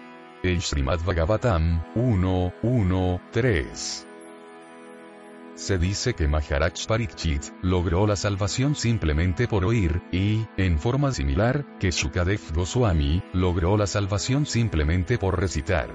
El 0.41 0.61
Srimad 0.61 1.01
Bhagavatam, 1.05 1.83
1, 1.95 2.53
1, 2.63 3.21
3. 3.31 4.07
Se 5.55 5.77
dice 5.77 6.15
que 6.15 6.27
Maharaj 6.27 6.87
Parikshit 6.87 7.43
logró 7.61 8.07
la 8.07 8.15
salvación 8.15 8.75
simplemente 8.75 9.47
por 9.47 9.65
oír, 9.65 10.01
y, 10.11 10.47
en 10.57 10.79
forma 10.79 11.11
similar, 11.11 11.65
que 11.79 11.91
Shukadev 11.91 12.41
Goswami 12.55 13.21
logró 13.33 13.77
la 13.77 13.85
salvación 13.85 14.47
simplemente 14.47 15.19
por 15.19 15.39
recitar. 15.39 15.89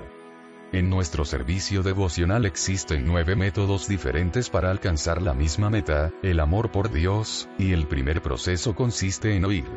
En 0.70 0.90
nuestro 0.90 1.24
servicio 1.24 1.82
devocional 1.82 2.44
existen 2.44 3.04
nueve 3.06 3.34
métodos 3.34 3.88
diferentes 3.88 4.48
para 4.48 4.70
alcanzar 4.70 5.20
la 5.20 5.34
misma 5.34 5.70
meta, 5.70 6.12
el 6.22 6.38
amor 6.40 6.70
por 6.70 6.92
Dios, 6.92 7.48
y 7.58 7.72
el 7.72 7.86
primer 7.88 8.22
proceso 8.22 8.76
consiste 8.76 9.34
en 9.34 9.44
oír. 9.44 9.68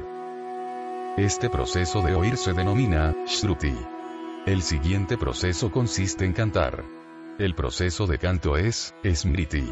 Este 1.17 1.50
proceso 1.50 2.02
de 2.02 2.13
oír 2.13 2.38
se 2.38 2.54
denomina 2.54 3.15
Shruti. 3.26 3.76
El 4.46 4.62
siguiente 4.62 5.17
proceso 5.17 5.72
consiste 5.72 6.26
en 6.26 6.34
cantar. 6.34 7.01
El 7.39 7.56
proceso 7.56 8.08
de 8.08 8.17
canto 8.17 8.58
es 8.58 8.94
Smriti. 9.04 9.63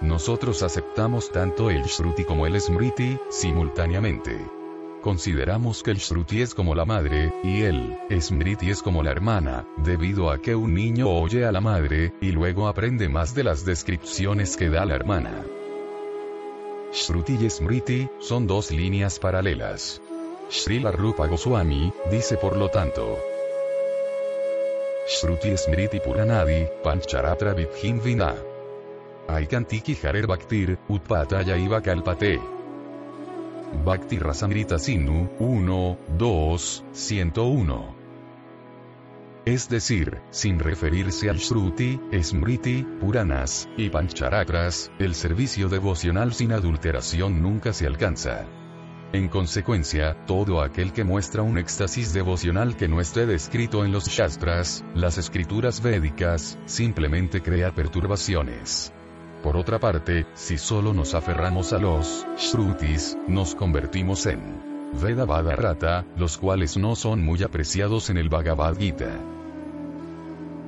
Nosotros 0.00 0.62
aceptamos 0.62 1.30
tanto 1.30 1.70
el 1.70 1.82
Shruti 1.84 2.24
como 2.24 2.46
el 2.46 2.60
Smriti, 2.60 3.18
simultáneamente. 3.28 4.38
Consideramos 5.02 5.82
que 5.82 5.92
el 5.92 5.98
Shruti 5.98 6.40
es 6.40 6.54
como 6.54 6.74
la 6.74 6.84
madre, 6.84 7.32
y 7.44 7.62
el 7.62 7.96
Smriti 8.20 8.70
es 8.70 8.82
como 8.82 9.02
la 9.02 9.12
hermana, 9.12 9.66
debido 9.76 10.30
a 10.30 10.38
que 10.38 10.56
un 10.56 10.74
niño 10.74 11.08
oye 11.08 11.44
a 11.44 11.52
la 11.52 11.60
madre, 11.60 12.12
y 12.20 12.32
luego 12.32 12.66
aprende 12.66 13.08
más 13.08 13.34
de 13.34 13.44
las 13.44 13.64
descripciones 13.64 14.56
que 14.56 14.68
da 14.68 14.84
la 14.84 14.96
hermana. 14.96 15.44
Shruti 16.92 17.34
y 17.40 17.50
Smriti, 17.50 18.08
son 18.18 18.46
dos 18.46 18.70
líneas 18.70 19.18
paralelas. 19.18 20.00
Srila 20.48 20.92
Rupa 20.92 21.26
Goswami, 21.26 21.92
dice 22.10 22.36
por 22.36 22.56
lo 22.56 22.68
tanto, 22.68 23.18
Shruti 25.06 25.56
Smriti 25.56 26.00
Puranadi, 26.00 26.66
Pancharatra 26.82 27.54
Vidhin 27.54 28.00
Vina. 28.00 28.34
Aikantiki 29.28 29.94
Harer 29.94 30.26
Bhaktir, 30.26 30.76
Utpataya 30.88 31.56
Iva 31.56 31.80
Kalpate. 31.80 32.40
Bhakti 33.84 34.18
Rasamrita 34.18 34.78
Sinu, 34.80 35.30
1, 35.38 35.98
2, 36.18 36.84
101. 36.92 37.94
Es 39.44 39.68
decir, 39.68 40.22
sin 40.30 40.58
referirse 40.58 41.30
al 41.30 41.36
Shruti, 41.36 42.00
Smriti, 42.20 42.84
Puranas, 42.98 43.68
y 43.76 43.90
Pancharatras, 43.90 44.90
el 44.98 45.14
servicio 45.14 45.68
devocional 45.68 46.34
sin 46.34 46.50
adulteración 46.50 47.40
nunca 47.40 47.72
se 47.72 47.86
alcanza. 47.86 48.44
En 49.12 49.28
consecuencia, 49.28 50.16
todo 50.26 50.60
aquel 50.60 50.92
que 50.92 51.04
muestra 51.04 51.42
un 51.42 51.58
éxtasis 51.58 52.12
devocional 52.12 52.76
que 52.76 52.88
no 52.88 53.00
esté 53.00 53.24
descrito 53.24 53.84
en 53.84 53.92
los 53.92 54.08
Shastras, 54.08 54.84
las 54.94 55.16
escrituras 55.16 55.80
védicas, 55.80 56.58
simplemente 56.66 57.40
crea 57.40 57.72
perturbaciones. 57.72 58.92
Por 59.44 59.56
otra 59.56 59.78
parte, 59.78 60.26
si 60.34 60.58
solo 60.58 60.92
nos 60.92 61.14
aferramos 61.14 61.72
a 61.72 61.78
los 61.78 62.26
Shrutis, 62.36 63.16
nos 63.28 63.54
convertimos 63.54 64.26
en 64.26 64.40
Veda 65.00 65.24
Rata, 65.54 66.04
los 66.16 66.36
cuales 66.36 66.76
no 66.76 66.96
son 66.96 67.22
muy 67.22 67.42
apreciados 67.44 68.10
en 68.10 68.16
el 68.16 68.28
Bhagavad 68.28 68.76
Gita. 68.76 69.20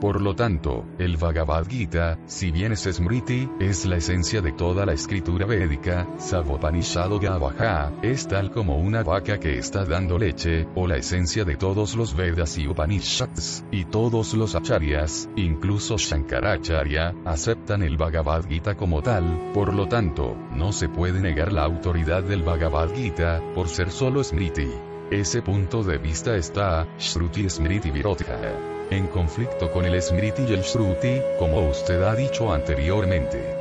Por 0.00 0.20
lo 0.22 0.36
tanto, 0.36 0.84
el 1.00 1.16
Bhagavad 1.16 1.66
Gita, 1.66 2.20
si 2.26 2.52
bien 2.52 2.70
es 2.70 2.84
Smriti, 2.84 3.50
es 3.58 3.84
la 3.84 3.96
esencia 3.96 4.40
de 4.40 4.52
toda 4.52 4.86
la 4.86 4.92
escritura 4.92 5.44
védica, 5.44 6.06
Savopanishado 6.18 7.18
Gavaha, 7.18 7.92
es 8.02 8.28
tal 8.28 8.52
como 8.52 8.78
una 8.78 9.02
vaca 9.02 9.40
que 9.40 9.58
está 9.58 9.84
dando 9.84 10.16
leche, 10.16 10.68
o 10.76 10.86
la 10.86 10.98
esencia 10.98 11.44
de 11.44 11.56
todos 11.56 11.96
los 11.96 12.14
Vedas 12.14 12.56
y 12.58 12.68
Upanishads, 12.68 13.64
y 13.72 13.86
todos 13.86 14.34
los 14.34 14.54
acharyas, 14.54 15.28
incluso 15.34 15.96
Shankaracharya, 15.98 17.16
aceptan 17.24 17.82
el 17.82 17.96
Bhagavad 17.96 18.46
Gita 18.46 18.76
como 18.76 19.02
tal, 19.02 19.50
por 19.52 19.74
lo 19.74 19.88
tanto, 19.88 20.36
no 20.52 20.70
se 20.70 20.88
puede 20.88 21.20
negar 21.20 21.52
la 21.52 21.64
autoridad 21.64 22.22
del 22.22 22.44
Bhagavad 22.44 22.94
Gita, 22.94 23.42
por 23.52 23.68
ser 23.68 23.90
solo 23.90 24.22
Smriti. 24.22 24.70
Ese 25.10 25.42
punto 25.42 25.82
de 25.82 25.98
vista 25.98 26.36
está, 26.36 26.86
Shruti 26.98 27.50
Smriti 27.50 27.90
Virodha 27.90 28.77
en 28.90 29.06
conflicto 29.08 29.70
con 29.70 29.84
el 29.84 30.00
Smriti 30.00 30.42
y 30.48 30.52
el 30.52 30.62
Shruti, 30.62 31.20
como 31.38 31.68
usted 31.68 32.02
ha 32.02 32.14
dicho 32.14 32.52
anteriormente. 32.52 33.56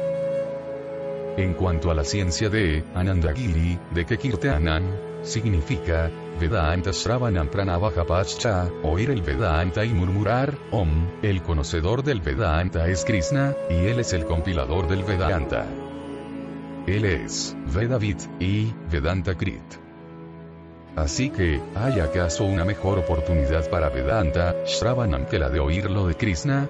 En 1.38 1.54
cuanto 1.54 1.92
a 1.92 1.94
la 1.94 2.04
ciencia 2.04 2.50
de 2.50 2.84
Anandagiri, 2.96 3.78
de 3.92 4.06
que 4.06 4.18
Kirtanan, 4.18 4.84
significa, 5.22 6.10
Vedanta 6.40 6.92
Shravanam 6.92 7.50
Pranavahapascha, 7.50 8.70
oír 8.84 9.12
el 9.12 9.22
Vedanta 9.22 9.84
y 9.86 9.90
murmurar, 9.90 10.58
Om, 10.72 11.22
el 11.22 11.42
conocedor 11.42 12.04
del 12.04 12.22
Vedanta 12.22 12.88
es 12.88 13.06
Krishna, 13.06 13.56
y 13.70 13.88
él 13.88 14.00
es 14.00 14.14
el 14.14 14.26
compilador 14.26 14.88
del 14.88 15.04
Vedanta. 15.04 15.66
Él 16.88 17.06
es, 17.06 17.56
Vedavit, 17.74 18.22
y, 18.40 18.74
Vedanta 18.90 19.36
Krit. 19.36 19.87
Así 20.98 21.30
que, 21.30 21.62
¿hay 21.76 22.00
acaso 22.00 22.44
una 22.44 22.66
mejor 22.66 22.98
oportunidad 22.98 23.70
para 23.70 23.90
Vedanta, 23.90 24.56
Shravanam 24.66 25.28
que 25.28 25.38
la 25.38 25.48
de 25.48 25.60
oírlo 25.60 26.08
de 26.08 26.16
Krishna? 26.16 26.68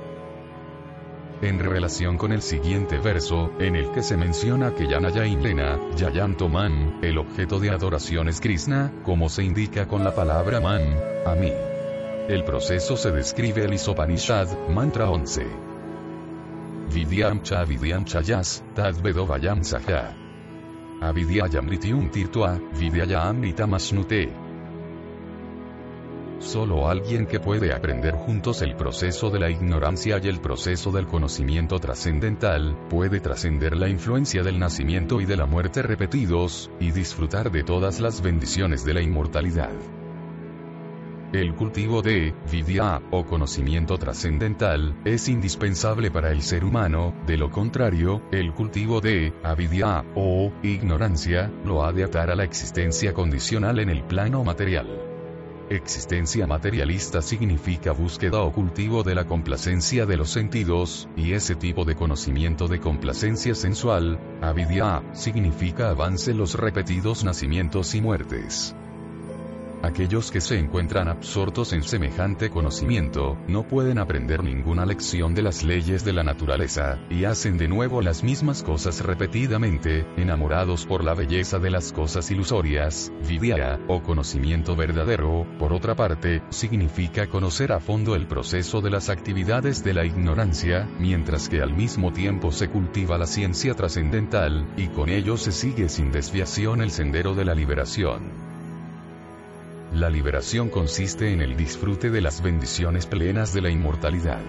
En 1.42 1.60
relación 1.60 2.18
con 2.18 2.34
el 2.34 2.42
siguiente 2.42 2.98
verso, 2.98 3.52
en 3.58 3.78
el 3.78 3.90
que 3.92 4.04
se 4.04 4.18
menciona 4.18 4.76
que 4.76 4.86
Yanaya 4.86 5.24
Lena, 5.24 5.80
Yayantoman, 5.96 7.00
el 7.04 7.18
objeto 7.20 7.58
de 7.62 7.70
adoración 7.70 8.28
es 8.28 8.42
Krishna, 8.42 8.92
como 9.06 9.30
se 9.30 9.44
indica 9.44 9.88
con 9.88 10.04
la 10.04 10.14
palabra 10.14 10.60
man, 10.60 10.84
a 11.26 11.34
mí. 11.34 11.54
El 12.28 12.44
proceso 12.44 12.98
se 12.98 13.12
describe 13.12 13.64
el 13.64 13.76
Isopanishad, 13.76 14.50
mantra 14.68 15.10
11. 15.10 15.46
Vidyam 16.94 17.44
cha 17.44 17.64
vidyam 17.64 18.04
chayas, 18.04 18.62
tad 18.76 18.96
vedovayam 19.02 19.64
saha. 19.64 20.27
Avidyayamritium 21.00 22.10
tirtua, 22.10 22.60
masnute. 23.68 24.34
Solo 26.40 26.88
alguien 26.90 27.28
que 27.28 27.40
puede 27.40 27.72
aprender 27.72 28.16
juntos 28.16 28.64
el 28.64 28.76
proceso 28.76 29.30
de 29.30 29.40
la 29.40 29.50
ignorancia 29.50 30.20
y 30.22 30.28
el 30.28 30.40
proceso 30.40 30.92
del 30.92 31.06
conocimiento 31.06 31.78
trascendental, 31.80 32.78
puede 32.90 33.20
trascender 33.20 33.76
la 33.76 33.90
influencia 33.90 34.42
del 34.42 34.58
nacimiento 34.58 35.22
y 35.22 35.26
de 35.26 35.38
la 35.38 35.46
muerte 35.46 35.84
repetidos, 35.84 36.72
y 36.80 36.92
disfrutar 36.92 37.52
de 37.52 37.64
todas 37.64 38.00
las 38.00 38.22
bendiciones 38.22 38.84
de 38.84 38.94
la 38.96 39.02
inmortalidad. 39.02 39.74
El 41.34 41.56
cultivo 41.56 42.02
de 42.02 42.34
vidya 42.50 43.02
o 43.12 43.26
conocimiento 43.26 43.98
trascendental 43.98 44.96
es 45.04 45.28
indispensable 45.28 46.10
para 46.10 46.32
el 46.32 46.42
ser 46.42 46.64
humano, 46.64 47.14
de 47.26 47.36
lo 47.36 47.52
contrario, 47.52 48.22
el 48.32 48.54
cultivo 48.54 49.02
de 49.02 49.34
avidya 49.44 50.06
o 50.16 50.54
ignorancia 50.64 51.52
lo 51.66 51.84
ha 51.84 51.92
de 51.92 52.06
atar 52.06 52.32
a 52.32 52.36
la 52.36 52.46
existencia 52.46 53.14
condicional 53.14 53.80
en 53.80 53.90
el 53.90 54.06
plano 54.06 54.46
material. 54.46 54.88
Existencia 55.70 56.48
materialista 56.48 57.22
significa 57.22 57.92
búsqueda 57.92 58.42
o 58.44 58.54
cultivo 58.54 59.04
de 59.04 59.16
la 59.16 59.26
complacencia 59.26 60.06
de 60.06 60.16
los 60.16 60.30
sentidos, 60.30 61.10
y 61.18 61.34
ese 61.34 61.56
tipo 61.56 61.84
de 61.84 61.98
conocimiento 61.98 62.70
de 62.70 62.80
complacencia 62.80 63.54
sensual, 63.54 64.18
avidya, 64.42 65.04
significa 65.12 65.90
avance 65.90 66.32
en 66.32 66.38
los 66.38 66.56
repetidos 66.56 67.26
nacimientos 67.26 67.96
y 67.96 68.02
muertes. 68.02 68.74
Aquellos 69.84 70.32
que 70.32 70.42
se 70.42 70.58
encuentran 70.58 71.08
absortos 71.08 71.72
en 71.72 71.84
semejante 71.84 72.50
conocimiento, 72.50 73.38
no 73.48 73.68
pueden 73.68 74.00
aprender 74.00 74.44
ninguna 74.44 74.86
lección 74.86 75.36
de 75.36 75.44
las 75.44 75.64
leyes 75.64 76.04
de 76.04 76.14
la 76.14 76.24
naturaleza, 76.24 77.00
y 77.10 77.26
hacen 77.26 77.58
de 77.58 77.68
nuevo 77.68 78.02
las 78.02 78.24
mismas 78.24 78.64
cosas 78.64 79.02
repetidamente, 79.02 80.06
enamorados 80.18 80.86
por 80.86 81.04
la 81.04 81.14
belleza 81.14 81.60
de 81.60 81.70
las 81.70 81.94
cosas 81.94 82.30
ilusorias, 82.32 83.12
vidya, 83.28 83.80
o 83.88 84.02
conocimiento 84.02 84.76
verdadero, 84.76 85.46
por 85.60 85.74
otra 85.74 85.96
parte, 85.96 86.42
significa 86.50 87.28
conocer 87.28 87.72
a 87.72 87.80
fondo 87.80 88.16
el 88.16 88.28
proceso 88.28 88.82
de 88.82 88.90
las 88.90 89.10
actividades 89.10 89.84
de 89.84 89.94
la 89.94 90.06
ignorancia, 90.06 90.90
mientras 91.00 91.50
que 91.50 91.62
al 91.62 91.74
mismo 91.74 92.12
tiempo 92.12 92.52
se 92.52 92.68
cultiva 92.68 93.18
la 93.18 93.28
ciencia 93.28 93.76
trascendental, 93.76 94.68
y 94.76 94.88
con 94.88 95.10
ello 95.10 95.38
se 95.38 95.52
sigue 95.52 95.88
sin 95.88 96.12
desviación 96.12 96.82
el 96.82 96.90
sendero 96.90 97.36
de 97.36 97.46
la 97.46 97.54
liberación. 97.54 98.57
La 99.98 100.12
liberación 100.12 100.70
consiste 100.70 101.34
en 101.34 101.42
el 101.42 101.58
disfrute 101.58 102.12
de 102.12 102.22
las 102.22 102.44
bendiciones 102.44 103.08
plenas 103.08 103.52
de 103.52 103.62
la 103.62 103.72
inmortalidad. 103.72 104.44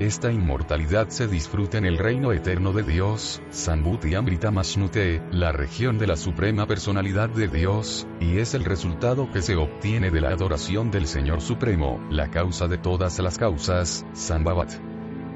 Esta 0.00 0.32
inmortalidad 0.32 1.10
se 1.10 1.28
disfruta 1.28 1.76
en 1.76 1.84
el 1.84 1.98
reino 1.98 2.32
eterno 2.32 2.72
de 2.72 2.84
Dios, 2.84 3.42
Sambhuti 3.50 4.14
Amrita 4.14 4.50
Mashnute, 4.50 5.20
la 5.30 5.52
región 5.52 5.98
de 5.98 6.06
la 6.06 6.16
suprema 6.16 6.66
personalidad 6.66 7.28
de 7.28 7.48
Dios, 7.48 8.06
y 8.18 8.38
es 8.38 8.54
el 8.54 8.64
resultado 8.64 9.30
que 9.30 9.42
se 9.42 9.56
obtiene 9.56 10.10
de 10.10 10.22
la 10.22 10.30
adoración 10.30 10.90
del 10.90 11.06
Señor 11.06 11.42
Supremo, 11.42 12.02
la 12.10 12.30
causa 12.30 12.66
de 12.66 12.78
todas 12.78 13.18
las 13.18 13.36
causas, 13.36 14.06
Sambhavat. 14.14 14.72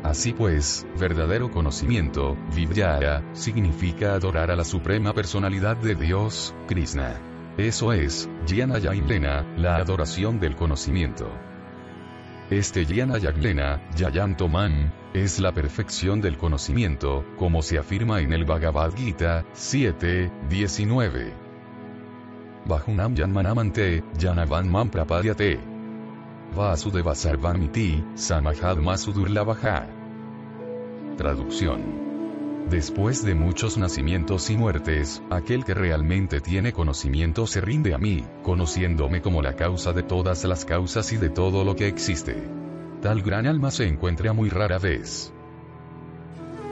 Así 0.02 0.32
pues, 0.32 0.86
verdadero 0.98 1.50
conocimiento, 1.50 2.38
Vidyara, 2.56 3.22
significa 3.34 4.14
adorar 4.14 4.50
a 4.50 4.56
la 4.56 4.64
suprema 4.64 5.12
personalidad 5.12 5.76
de 5.76 5.94
Dios, 5.94 6.54
Krishna. 6.68 7.31
Eso 7.58 7.92
es, 7.92 8.30
Jnana 8.46 8.78
Yailena, 8.78 9.44
la 9.58 9.76
adoración 9.76 10.40
del 10.40 10.56
conocimiento. 10.56 11.30
Este 12.48 12.86
Jnana 12.86 13.18
Yaglena, 13.18 13.82
Yayantoman, 13.94 14.90
es 15.12 15.38
la 15.38 15.52
perfección 15.52 16.22
del 16.22 16.38
conocimiento, 16.38 17.26
como 17.36 17.60
se 17.60 17.78
afirma 17.78 18.20
en 18.22 18.32
el 18.32 18.46
Bhagavad 18.46 18.94
Gita 18.94 19.44
7, 19.52 20.32
19. 20.48 21.34
Bajunam 22.64 23.14
Yanmanamante, 23.14 24.02
Yanavan 24.18 24.70
Man 24.70 24.88
Prapadyate. 24.88 25.60
Vasudeva 26.56 27.14
Sarvamiti, 27.14 28.02
Samahad 28.14 28.78
Masudurlavaha. 28.78 29.88
Traducción. 31.18 32.11
Después 32.70 33.24
de 33.24 33.34
muchos 33.34 33.76
nacimientos 33.76 34.48
y 34.48 34.56
muertes, 34.56 35.22
aquel 35.30 35.64
que 35.64 35.74
realmente 35.74 36.40
tiene 36.40 36.72
conocimiento 36.72 37.46
se 37.46 37.60
rinde 37.60 37.92
a 37.94 37.98
mí, 37.98 38.24
conociéndome 38.42 39.20
como 39.20 39.42
la 39.42 39.56
causa 39.56 39.92
de 39.92 40.02
todas 40.02 40.44
las 40.44 40.64
causas 40.64 41.12
y 41.12 41.16
de 41.16 41.28
todo 41.28 41.64
lo 41.64 41.76
que 41.76 41.88
existe. 41.88 42.36
Tal 43.02 43.20
gran 43.22 43.46
alma 43.46 43.70
se 43.70 43.86
encuentra 43.86 44.32
muy 44.32 44.48
rara 44.48 44.78
vez. 44.78 45.34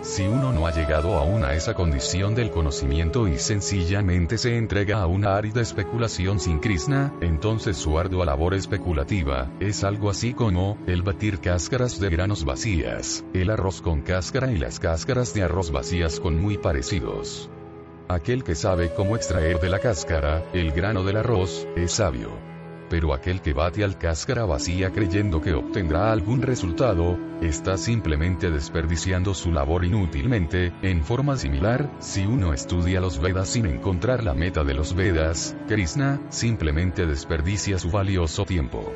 Si 0.02 0.26
uno 0.26 0.50
no 0.50 0.66
ha 0.66 0.72
llegado 0.72 1.18
aún 1.18 1.44
a 1.44 1.52
esa 1.52 1.74
condición 1.74 2.34
del 2.34 2.50
conocimiento 2.50 3.28
y 3.28 3.38
sencillamente 3.38 4.38
se 4.38 4.56
entrega 4.56 5.02
a 5.02 5.06
una 5.06 5.36
árida 5.36 5.60
especulación 5.60 6.40
sin 6.40 6.58
Krishna, 6.58 7.12
entonces 7.20 7.76
su 7.76 7.98
ardua 7.98 8.24
labor 8.24 8.54
especulativa 8.54 9.50
es 9.60 9.84
algo 9.84 10.08
así 10.08 10.32
como 10.32 10.78
el 10.86 11.02
batir 11.02 11.40
cáscaras 11.40 12.00
de 12.00 12.08
granos 12.08 12.46
vacías, 12.46 13.26
el 13.34 13.50
arroz 13.50 13.82
con 13.82 14.00
cáscara 14.00 14.50
y 14.50 14.56
las 14.56 14.80
cáscaras 14.80 15.34
de 15.34 15.42
arroz 15.42 15.70
vacías 15.70 16.18
con 16.18 16.40
muy 16.40 16.56
parecidos. 16.56 17.50
Aquel 18.08 18.42
que 18.42 18.54
sabe 18.54 18.94
cómo 18.94 19.16
extraer 19.16 19.60
de 19.60 19.68
la 19.68 19.80
cáscara 19.80 20.42
el 20.54 20.72
grano 20.72 21.04
del 21.04 21.18
arroz 21.18 21.68
es 21.76 21.92
sabio 21.92 22.50
pero 22.90 23.14
aquel 23.14 23.40
que 23.40 23.54
bate 23.54 23.84
al 23.84 23.96
cáscara 23.96 24.44
vacía 24.44 24.90
creyendo 24.90 25.40
que 25.40 25.54
obtendrá 25.54 26.10
algún 26.10 26.42
resultado, 26.42 27.16
está 27.40 27.78
simplemente 27.78 28.50
desperdiciando 28.50 29.32
su 29.32 29.52
labor 29.52 29.84
inútilmente, 29.84 30.72
en 30.82 31.04
forma 31.04 31.36
similar, 31.36 31.88
si 32.00 32.26
uno 32.26 32.52
estudia 32.52 33.00
los 33.00 33.20
Vedas 33.20 33.50
sin 33.50 33.66
encontrar 33.66 34.24
la 34.24 34.34
meta 34.34 34.64
de 34.64 34.74
los 34.74 34.94
Vedas, 34.94 35.56
Krishna, 35.68 36.20
simplemente 36.30 37.06
desperdicia 37.06 37.78
su 37.78 37.90
valioso 37.90 38.44
tiempo. 38.44 38.92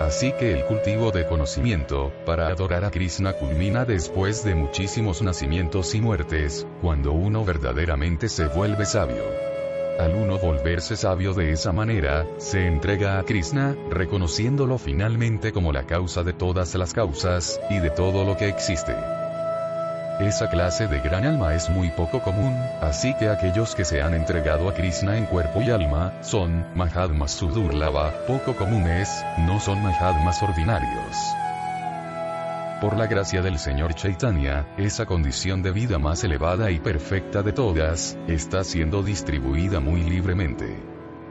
Así 0.00 0.32
que 0.32 0.52
el 0.52 0.66
cultivo 0.66 1.10
de 1.10 1.26
conocimiento, 1.26 2.12
para 2.26 2.48
adorar 2.48 2.84
a 2.84 2.90
Krishna 2.90 3.32
culmina 3.32 3.84
después 3.84 4.44
de 4.44 4.54
muchísimos 4.54 5.22
nacimientos 5.22 5.94
y 5.94 6.00
muertes, 6.00 6.66
cuando 6.80 7.12
uno 7.12 7.44
verdaderamente 7.44 8.28
se 8.28 8.48
vuelve 8.48 8.84
sabio. 8.84 9.51
Al 9.98 10.14
uno 10.14 10.38
volverse 10.38 10.96
sabio 10.96 11.34
de 11.34 11.52
esa 11.52 11.72
manera, 11.72 12.26
se 12.38 12.66
entrega 12.66 13.18
a 13.18 13.24
Krishna, 13.24 13.76
reconociéndolo 13.90 14.78
finalmente 14.78 15.52
como 15.52 15.72
la 15.72 15.84
causa 15.84 16.22
de 16.22 16.32
todas 16.32 16.74
las 16.74 16.94
causas, 16.94 17.60
y 17.68 17.78
de 17.78 17.90
todo 17.90 18.24
lo 18.24 18.36
que 18.36 18.48
existe. 18.48 18.94
Esa 20.18 20.48
clase 20.48 20.86
de 20.86 21.00
gran 21.00 21.24
alma 21.24 21.54
es 21.54 21.68
muy 21.68 21.90
poco 21.90 22.22
común, 22.22 22.56
así 22.80 23.14
que 23.18 23.28
aquellos 23.28 23.74
que 23.74 23.84
se 23.84 24.00
han 24.02 24.14
entregado 24.14 24.68
a 24.68 24.74
Krishna 24.74 25.16
en 25.16 25.26
cuerpo 25.26 25.60
y 25.60 25.70
alma, 25.70 26.12
son, 26.22 26.66
Mahatmas 26.74 27.32
Sudurlava, 27.32 28.12
poco 28.26 28.54
comunes, 28.56 29.24
no 29.38 29.60
son 29.60 29.82
Mahatmas 29.82 30.42
ordinarios. 30.42 31.16
Por 32.82 32.96
la 32.98 33.06
gracia 33.06 33.42
del 33.42 33.60
Señor 33.60 33.94
Chaitanya, 33.94 34.74
esa 34.76 35.06
condición 35.06 35.62
de 35.62 35.70
vida 35.70 36.00
más 36.00 36.24
elevada 36.24 36.68
y 36.72 36.80
perfecta 36.80 37.40
de 37.40 37.52
todas, 37.52 38.18
está 38.26 38.64
siendo 38.64 39.04
distribuida 39.04 39.78
muy 39.78 40.02
libremente. 40.02 40.82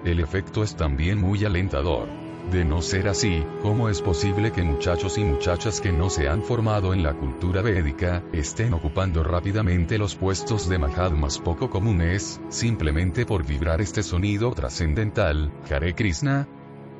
El 0.06 0.22
efecto 0.22 0.64
es 0.64 0.78
también 0.78 1.20
muy 1.20 1.44
alentador. 1.44 2.08
De 2.50 2.64
no 2.64 2.82
ser 2.82 3.10
así, 3.10 3.46
¿cómo 3.62 3.90
es 3.90 4.02
posible 4.02 4.54
que 4.54 4.64
muchachos 4.64 5.18
y 5.18 5.26
muchachas 5.26 5.82
que 5.82 5.92
no 5.92 6.10
se 6.10 6.30
han 6.30 6.42
formado 6.42 6.94
en 6.94 7.04
la 7.04 7.16
cultura 7.16 7.62
védica, 7.62 8.24
estén 8.32 8.74
ocupando 8.74 9.22
rápidamente 9.22 9.98
los 9.98 10.16
puestos 10.16 10.70
de 10.70 10.80
Mahatmas 10.80 11.38
poco 11.38 11.70
comunes, 11.70 12.40
simplemente 12.48 13.26
por 13.26 13.46
vibrar 13.46 13.82
este 13.82 14.04
sonido 14.04 14.52
trascendental, 14.52 15.52
Hare 15.70 15.96
Krishna? 15.96 16.48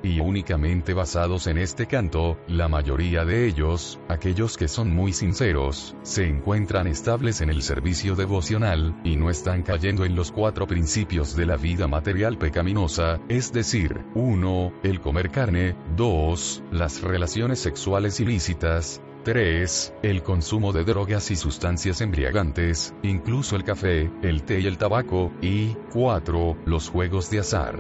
Y 0.04 0.20
únicamente 0.20 0.94
basados 0.94 1.48
en 1.48 1.58
este 1.58 1.86
canto, 1.86 2.38
la 2.48 2.68
mayoría 2.68 3.26
de 3.26 3.48
ellos, 3.48 4.00
aquellos 4.08 4.58
que 4.58 4.68
son 4.68 4.94
muy 4.94 5.14
sinceros, 5.14 5.96
se 6.04 6.28
encuentran 6.28 6.88
estables 6.88 7.42
en 7.42 7.50
el 7.50 7.62
servicio 7.62 8.16
devocional, 8.16 9.00
y 9.04 9.16
no 9.16 9.30
están 9.30 9.64
cayendo 9.64 10.06
en 10.06 10.16
los 10.16 10.32
cuatro 10.32 10.68
principios 10.68 11.36
de 11.36 11.46
la 11.46 11.58
vida 11.58 11.88
material 11.88 12.38
pecaminosa, 12.38 13.20
es 13.30 13.52
decir, 13.52 14.06
1. 14.16 14.74
El 14.84 15.00
comer 15.00 15.30
carne, 15.30 15.76
2. 15.96 16.64
Las 16.72 17.02
relaciones 17.02 17.60
sexuales 17.60 18.20
ilícitas, 18.20 19.02
3. 19.24 19.94
El 20.02 20.24
consumo 20.24 20.74
de 20.74 20.84
drogas 20.84 21.30
y 21.30 21.36
sustancias 21.36 22.02
embriagantes, 22.02 22.96
incluso 23.04 23.56
el 23.56 23.64
café, 23.64 24.12
el 24.24 24.44
té 24.44 24.60
y 24.62 24.68
el 24.68 24.78
tabaco, 24.78 25.32
y 25.42 25.76
4. 25.94 26.58
Los 26.66 26.90
juegos 26.90 27.30
de 27.30 27.40
azar. 27.40 27.80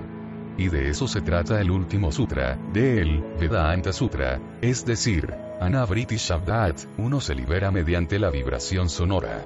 Y 0.57 0.69
de 0.69 0.89
eso 0.89 1.07
se 1.07 1.21
trata 1.21 1.61
el 1.61 1.71
último 1.71 2.11
sutra, 2.11 2.57
de 2.73 3.01
él, 3.01 3.23
Vedanta 3.39 3.93
Sutra, 3.93 4.39
es 4.61 4.85
decir, 4.85 5.33
Anavriti 5.59 6.17
Shabdat, 6.17 6.81
uno 6.97 7.21
se 7.21 7.35
libera 7.35 7.71
mediante 7.71 8.19
la 8.19 8.29
vibración 8.29 8.89
sonora. 8.89 9.45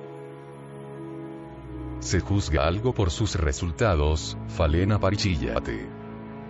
Se 2.00 2.20
juzga 2.20 2.68
algo 2.68 2.94
por 2.94 3.12
sus 3.12 3.36
resultados, 3.36 4.38
Falena 4.48 5.00
Parichillate. 5.00 5.88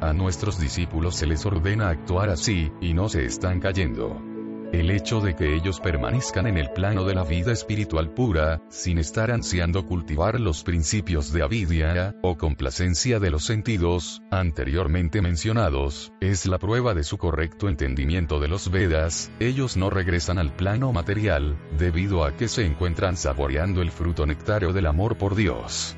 A 0.01 0.13
nuestros 0.13 0.59
discípulos 0.59 1.15
se 1.15 1.27
les 1.27 1.45
ordena 1.45 1.89
actuar 1.89 2.29
así, 2.29 2.71
y 2.81 2.93
no 2.93 3.07
se 3.07 3.25
están 3.25 3.59
cayendo. 3.59 4.34
El 4.75 4.91
hecho 4.91 5.21
de 5.21 5.37
que 5.37 5.55
ellos 5.55 5.79
permanezcan 5.79 6.47
en 6.47 6.57
el 6.57 6.69
plano 6.69 7.05
de 7.05 7.15
la 7.15 7.23
vida 7.23 7.53
espiritual 7.53 8.13
pura, 8.13 8.61
sin 8.67 8.97
estar 8.97 9.31
ansiando 9.31 9.87
cultivar 9.87 10.37
los 10.37 10.65
principios 10.65 11.31
de 11.31 11.43
avidia, 11.43 12.13
o 12.21 12.35
complacencia 12.35 13.21
de 13.21 13.31
los 13.31 13.45
sentidos, 13.45 14.21
anteriormente 14.31 15.21
mencionados, 15.21 16.11
es 16.19 16.45
la 16.45 16.59
prueba 16.59 16.93
de 16.93 17.03
su 17.03 17.17
correcto 17.17 17.69
entendimiento 17.69 18.41
de 18.41 18.49
los 18.49 18.69
Vedas, 18.69 19.31
ellos 19.39 19.77
no 19.77 19.89
regresan 19.89 20.39
al 20.39 20.53
plano 20.53 20.91
material, 20.91 21.57
debido 21.77 22.25
a 22.25 22.35
que 22.35 22.49
se 22.49 22.65
encuentran 22.65 23.15
saboreando 23.15 23.81
el 23.81 23.91
fruto 23.91 24.25
nectario 24.25 24.73
del 24.73 24.87
amor 24.87 25.17
por 25.17 25.35
Dios. 25.35 25.95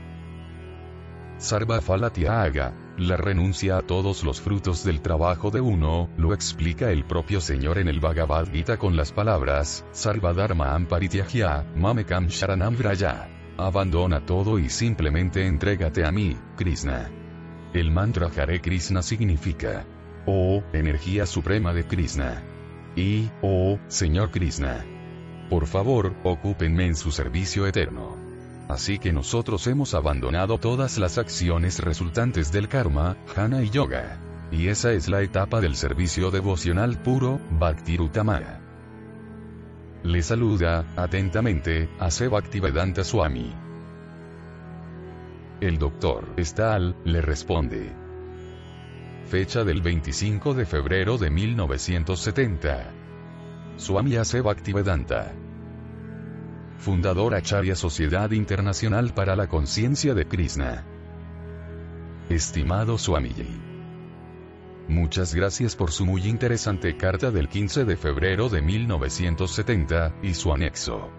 Sarva 1.38 1.82
Falatiaga, 1.82 2.74
la 2.98 3.16
renuncia 3.16 3.78
a 3.78 3.82
todos 3.84 4.24
los 4.24 4.42
frutos 4.42 4.84
del 4.84 5.02
trabajo 5.02 5.52
de 5.52 5.62
uno, 5.62 6.10
lo 6.18 6.34
explica 6.34 6.92
el 6.92 7.06
propio 7.06 7.42
Señor 7.42 7.78
en 7.78 7.88
el 7.88 8.00
Bhagavad 8.00 8.48
Gita 8.52 8.78
con 8.78 8.98
las 8.98 9.12
palabras, 9.12 9.86
Sarvadharma 9.92 10.74
Amparityahya, 10.74 11.74
Mamekam 11.76 12.28
Sharanam 12.28 12.76
Vraya. 12.76 13.30
Abandona 13.56 14.26
todo 14.26 14.58
y 14.58 14.70
simplemente 14.70 15.46
entrégate 15.46 16.06
a 16.06 16.12
mí, 16.12 16.36
Krishna. 16.56 17.12
El 17.72 17.92
mantra 17.92 18.32
Hare 18.36 18.60
Krishna 18.60 19.04
significa, 19.04 19.86
Oh, 20.26 20.64
energía 20.74 21.28
suprema 21.28 21.72
de 21.72 21.86
Krishna. 21.86 22.44
Y, 22.96 23.30
oh, 23.44 23.78
Señor 23.88 24.32
Krishna. 24.32 24.84
Por 25.52 25.68
favor, 25.68 26.16
ocúpenme 26.24 26.88
en 26.88 26.96
su 26.96 27.12
servicio 27.12 27.68
eterno. 27.68 28.17
Así 28.68 29.00
que 29.00 29.14
nosotros 29.14 29.66
hemos 29.68 29.94
abandonado 29.94 30.58
todas 30.58 30.98
las 30.98 31.18
acciones 31.18 31.80
resultantes 31.80 32.52
del 32.52 32.68
karma, 32.68 33.16
jhana 33.34 33.64
y 33.64 33.70
yoga. 33.70 34.20
Y 34.52 34.68
esa 34.68 34.92
es 34.92 35.08
la 35.08 35.22
etapa 35.22 35.62
del 35.62 35.76
servicio 35.76 36.32
devocional 36.32 37.02
puro, 37.02 37.40
Bhakti 37.52 37.98
Rutamaya. 37.98 38.62
Le 40.04 40.22
saluda, 40.22 40.86
atentamente, 40.96 41.90
a 42.00 42.10
Bhaktivedanta 42.30 43.04
Swami. 43.04 43.54
El 45.60 45.80
doctor 45.80 46.34
Stahl 46.38 46.96
le 47.04 47.22
responde. 47.22 47.92
Fecha 49.26 49.64
del 49.64 49.82
25 49.82 50.54
de 50.54 50.66
febrero 50.66 51.18
de 51.18 51.30
1970. 51.30 52.94
Swami 53.78 54.16
Ase 54.18 54.42
Bhaktivedanta. 54.42 55.34
Fundador 56.78 57.34
Acharya 57.34 57.76
Sociedad 57.76 58.32
Internacional 58.32 59.14
para 59.14 59.36
la 59.36 59.48
Conciencia 59.48 60.14
de 60.14 60.28
Krishna. 60.28 60.86
Estimado 62.30 62.98
Swamiji. 62.98 63.48
Muchas 64.88 65.34
gracias 65.34 65.76
por 65.76 65.92
su 65.92 66.06
muy 66.06 66.28
interesante 66.28 66.96
carta 66.96 67.32
del 67.32 67.50
15 67.50 67.84
de 67.84 67.98
febrero 67.98 68.48
de 68.48 68.62
1970, 68.62 70.16
y 70.22 70.34
su 70.34 70.54
anexo. 70.54 71.10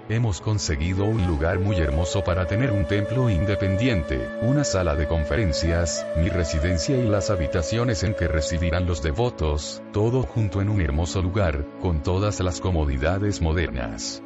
Hemos 0.09 0.41
conseguido 0.41 1.05
un 1.05 1.25
lugar 1.25 1.59
muy 1.59 1.77
hermoso 1.77 2.21
para 2.21 2.47
tener 2.47 2.71
un 2.71 2.85
templo 2.85 3.29
independiente, 3.29 4.27
una 4.41 4.65
sala 4.65 4.95
de 4.95 5.07
conferencias, 5.07 6.05
mi 6.17 6.27
residencia 6.27 6.97
y 6.97 7.07
las 7.07 7.29
habitaciones 7.29 8.03
en 8.03 8.13
que 8.13 8.27
residirán 8.27 8.87
los 8.87 9.01
devotos, 9.01 9.81
todo 9.93 10.23
junto 10.23 10.61
en 10.61 10.67
un 10.67 10.81
hermoso 10.81 11.21
lugar, 11.21 11.65
con 11.81 12.03
todas 12.03 12.41
las 12.41 12.59
comodidades 12.59 13.41
modernas. 13.41 14.21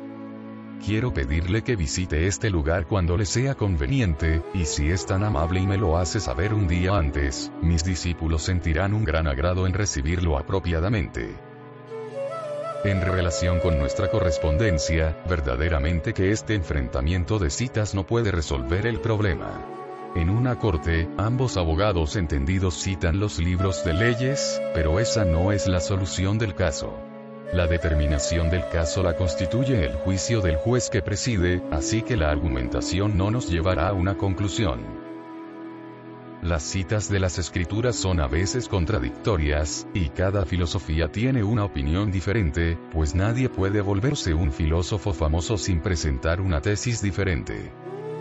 Quiero 0.84 1.14
pedirle 1.14 1.64
que 1.64 1.76
visite 1.76 2.26
este 2.26 2.50
lugar 2.50 2.88
cuando 2.88 3.16
le 3.16 3.26
sea 3.26 3.54
conveniente, 3.54 4.42
y 4.56 4.66
si 4.66 4.90
es 4.90 5.06
tan 5.06 5.24
amable 5.24 5.60
y 5.60 5.68
me 5.68 5.78
lo 5.78 5.96
hace 5.96 6.20
saber 6.20 6.56
un 6.56 6.68
día 6.68 6.98
antes, 6.98 7.52
mis 7.62 7.84
discípulos 7.84 8.42
sentirán 8.42 8.96
un 8.96 9.06
gran 9.06 9.28
agrado 9.28 9.68
en 9.68 9.74
recibirlo 9.74 10.40
apropiadamente. 10.40 11.36
En 12.84 13.00
relación 13.00 13.60
con 13.60 13.78
nuestra 13.78 14.10
correspondencia, 14.10 15.22
verdaderamente 15.30 16.16
que 16.16 16.32
este 16.32 16.56
enfrentamiento 16.56 17.38
de 17.38 17.52
citas 17.52 17.94
no 17.94 18.08
puede 18.08 18.32
resolver 18.32 18.88
el 18.88 19.00
problema. 19.00 19.64
En 20.16 20.32
una 20.32 20.58
corte, 20.58 21.08
ambos 21.16 21.58
abogados 21.58 22.16
entendidos 22.16 22.74
citan 22.74 23.20
los 23.20 23.38
libros 23.38 23.86
de 23.86 23.94
leyes, 23.94 24.60
pero 24.74 25.00
esa 25.00 25.26
no 25.26 25.52
es 25.52 25.68
la 25.68 25.80
solución 25.80 26.40
del 26.40 26.56
caso. 26.56 27.11
La 27.54 27.68
determinación 27.68 28.49
del 28.49 28.66
caso 28.70 29.04
la 29.04 29.18
constituye 29.18 29.84
el 29.84 29.95
juicio 29.95 30.39
del 30.39 30.56
juez 30.56 30.89
que 30.89 31.02
preside, 31.02 31.62
así 31.70 32.02
que 32.02 32.16
la 32.16 32.32
argumentación 32.32 33.18
no 33.18 33.30
nos 33.30 33.49
llevará 33.49 33.89
a 33.89 33.93
una 33.93 34.16
conclusión. 34.16 34.80
Las 36.41 36.64
citas 36.64 37.10
de 37.10 37.20
las 37.20 37.38
escrituras 37.39 37.97
son 37.97 38.22
a 38.22 38.28
veces 38.28 38.70
contradictorias, 38.70 39.86
y 39.93 40.10
cada 40.10 40.45
filosofía 40.45 41.12
tiene 41.12 41.43
una 41.43 41.66
opinión 41.66 42.10
diferente, 42.10 42.78
pues 42.93 43.16
nadie 43.16 43.49
puede 43.49 43.82
volverse 43.82 44.34
un 44.34 44.54
filósofo 44.54 45.14
famoso 45.14 45.58
sin 45.58 45.82
presentar 45.82 46.39
una 46.39 46.62
tesis 46.62 47.02
diferente. 47.02 47.74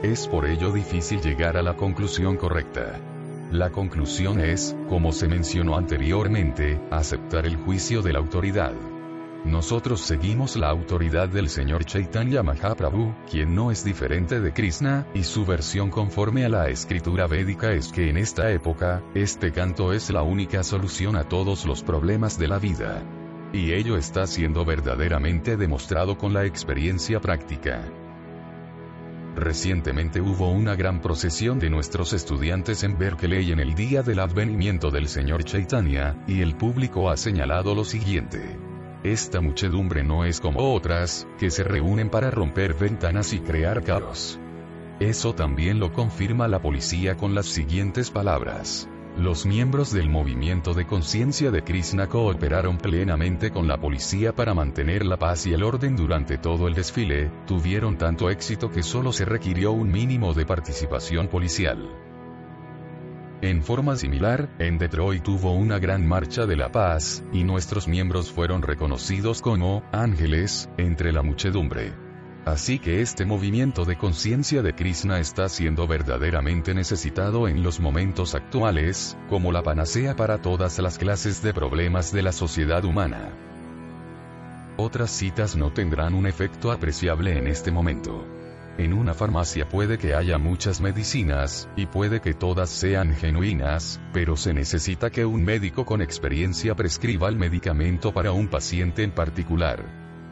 Es 0.03 0.27
por 0.27 0.45
ello 0.45 0.73
difícil 0.73 1.21
llegar 1.21 1.57
a 1.57 1.63
la 1.63 1.77
conclusión 1.77 2.37
correcta. 2.37 2.99
La 3.53 3.71
conclusión 3.71 4.41
es, 4.41 4.77
como 4.89 5.13
se 5.13 5.29
mencionó 5.29 5.77
anteriormente, 5.77 6.81
aceptar 6.91 7.47
el 7.47 7.55
juicio 7.57 8.03
de 8.03 8.13
la 8.13 8.19
autoridad. 8.19 8.75
Nosotros 9.45 10.03
seguimos 10.03 10.57
la 10.57 10.69
autoridad 10.69 11.31
del 11.31 11.49
señor 11.49 11.87
Chaitanya 11.87 12.43
Mahaprabhu, 12.43 13.15
quien 13.31 13.55
no 13.55 13.71
es 13.71 13.83
diferente 13.83 14.39
de 14.39 14.53
Krishna, 14.53 15.07
y 15.15 15.25
su 15.25 15.47
versión 15.47 15.89
conforme 15.89 16.45
a 16.45 16.51
la 16.51 16.69
escritura 16.69 17.27
védica 17.27 17.73
es 17.73 17.91
que 17.91 18.11
en 18.11 18.19
esta 18.19 18.51
época, 18.51 19.03
este 19.15 19.51
canto 19.51 19.95
es 19.95 20.11
la 20.11 20.23
única 20.23 20.63
solución 20.63 21.17
a 21.17 21.25
todos 21.25 21.65
los 21.65 21.83
problemas 21.83 22.39
de 22.39 22.49
la 22.49 22.59
vida. 22.59 23.03
Y 23.55 23.73
ello 23.73 23.97
está 23.97 24.27
siendo 24.27 24.67
verdaderamente 24.67 25.57
demostrado 25.57 26.19
con 26.19 26.35
la 26.35 26.45
experiencia 26.45 27.19
práctica. 27.19 27.83
Recientemente 29.37 30.21
hubo 30.21 30.51
una 30.51 30.75
gran 30.75 31.01
procesión 31.01 31.59
de 31.59 31.71
nuestros 31.71 32.13
estudiantes 32.13 32.83
en 32.83 32.99
Berkeley 32.99 33.53
en 33.53 33.61
el 33.61 33.75
día 33.75 34.03
del 34.03 34.21
advenimiento 34.21 34.91
del 34.91 35.09
señor 35.09 35.45
Chaitanya, 35.45 36.23
y 36.27 36.43
el 36.43 36.57
público 36.57 37.09
ha 37.09 37.17
señalado 37.17 37.75
lo 37.75 37.85
siguiente. 37.85 38.70
Esta 39.03 39.41
muchedumbre 39.41 40.05
no 40.05 40.27
es 40.27 40.41
como 40.41 40.75
otras, 40.75 41.27
que 41.39 41.51
se 41.51 41.65
reúnen 41.65 42.11
para 42.11 42.31
romper 42.31 42.75
ventanas 42.75 43.33
y 43.33 43.41
crear 43.41 43.83
caos. 43.83 44.39
Eso 45.01 45.35
también 45.35 45.81
lo 45.81 45.95
confirma 45.95 46.49
la 46.49 46.61
policía 46.61 47.17
con 47.17 47.35
las 47.35 47.47
siguientes 47.47 48.11
palabras. 48.11 48.91
Los 49.17 49.47
miembros 49.47 49.91
del 49.91 50.11
movimiento 50.11 50.75
de 50.75 50.87
conciencia 50.87 51.51
de 51.51 51.65
Krishna 51.65 52.09
cooperaron 52.09 52.77
plenamente 52.77 53.51
con 53.51 53.67
la 53.67 53.81
policía 53.81 54.35
para 54.35 54.53
mantener 54.53 55.07
la 55.07 55.17
paz 55.17 55.47
y 55.47 55.55
el 55.55 55.63
orden 55.63 55.97
durante 55.97 56.37
todo 56.37 56.69
el 56.69 56.75
desfile, 56.75 57.31
tuvieron 57.47 57.97
tanto 57.97 58.29
éxito 58.29 58.71
que 58.71 58.83
solo 58.83 59.13
se 59.13 59.25
requirió 59.25 59.73
un 59.73 59.91
mínimo 59.91 60.35
de 60.35 60.45
participación 60.45 61.29
policial. 61.29 62.10
En 63.43 63.63
forma 63.63 63.97
similar, 63.97 64.51
en 64.59 64.77
Detroit 64.77 65.27
hubo 65.27 65.55
una 65.55 65.79
gran 65.79 66.07
marcha 66.07 66.45
de 66.45 66.57
la 66.57 66.71
paz, 66.71 67.25
y 67.33 67.43
nuestros 67.43 67.89
miembros 67.89 68.31
fueron 68.31 68.61
reconocidos 68.61 69.41
como 69.41 69.83
ángeles 69.93 70.69
entre 70.77 71.11
la 71.11 71.23
muchedumbre. 71.23 71.95
Así 72.45 72.79
que 72.79 73.01
este 73.01 73.25
movimiento 73.25 73.87
de 73.87 73.97
conciencia 73.97 74.61
de 74.61 74.75
Krishna 74.75 75.21
está 75.21 75.49
siendo 75.49 75.87
verdaderamente 75.87 76.75
necesitado 76.75 77.49
en 77.49 77.63
los 77.63 77.81
momentos 77.81 78.35
actuales, 78.35 79.17
como 79.31 79.53
la 79.53 79.63
panacea 79.63 80.17
para 80.17 80.43
todas 80.43 80.79
las 80.79 80.99
clases 80.99 81.43
de 81.43 81.55
problemas 81.55 82.13
de 82.13 82.23
la 82.23 82.33
sociedad 82.33 82.85
humana. 82.85 83.31
Otras 84.77 85.11
citas 85.11 85.57
no 85.57 85.73
tendrán 85.73 86.13
un 86.13 86.27
efecto 86.27 86.73
apreciable 86.73 87.39
en 87.39 87.47
este 87.47 87.71
momento. 87.71 88.40
En 88.79 88.93
una 88.93 89.15
farmacia 89.15 89.69
puede 89.69 89.99
que 89.99 90.15
haya 90.15 90.39
muchas 90.39 90.81
medicinas, 90.81 91.69
y 91.77 91.87
puede 91.87 92.21
que 92.21 92.35
todas 92.35 92.71
sean 92.71 93.15
genuinas, 93.15 94.01
pero 94.13 94.37
se 94.37 94.55
necesita 94.55 95.11
que 95.11 95.27
un 95.27 95.45
médico 95.45 95.85
con 95.85 96.01
experiencia 96.01 96.75
prescriba 96.75 97.29
el 97.29 97.37
medicamento 97.37 98.15
para 98.15 98.33
un 98.33 98.49
paciente 98.49 99.03
en 99.03 99.11
particular. 99.11 99.85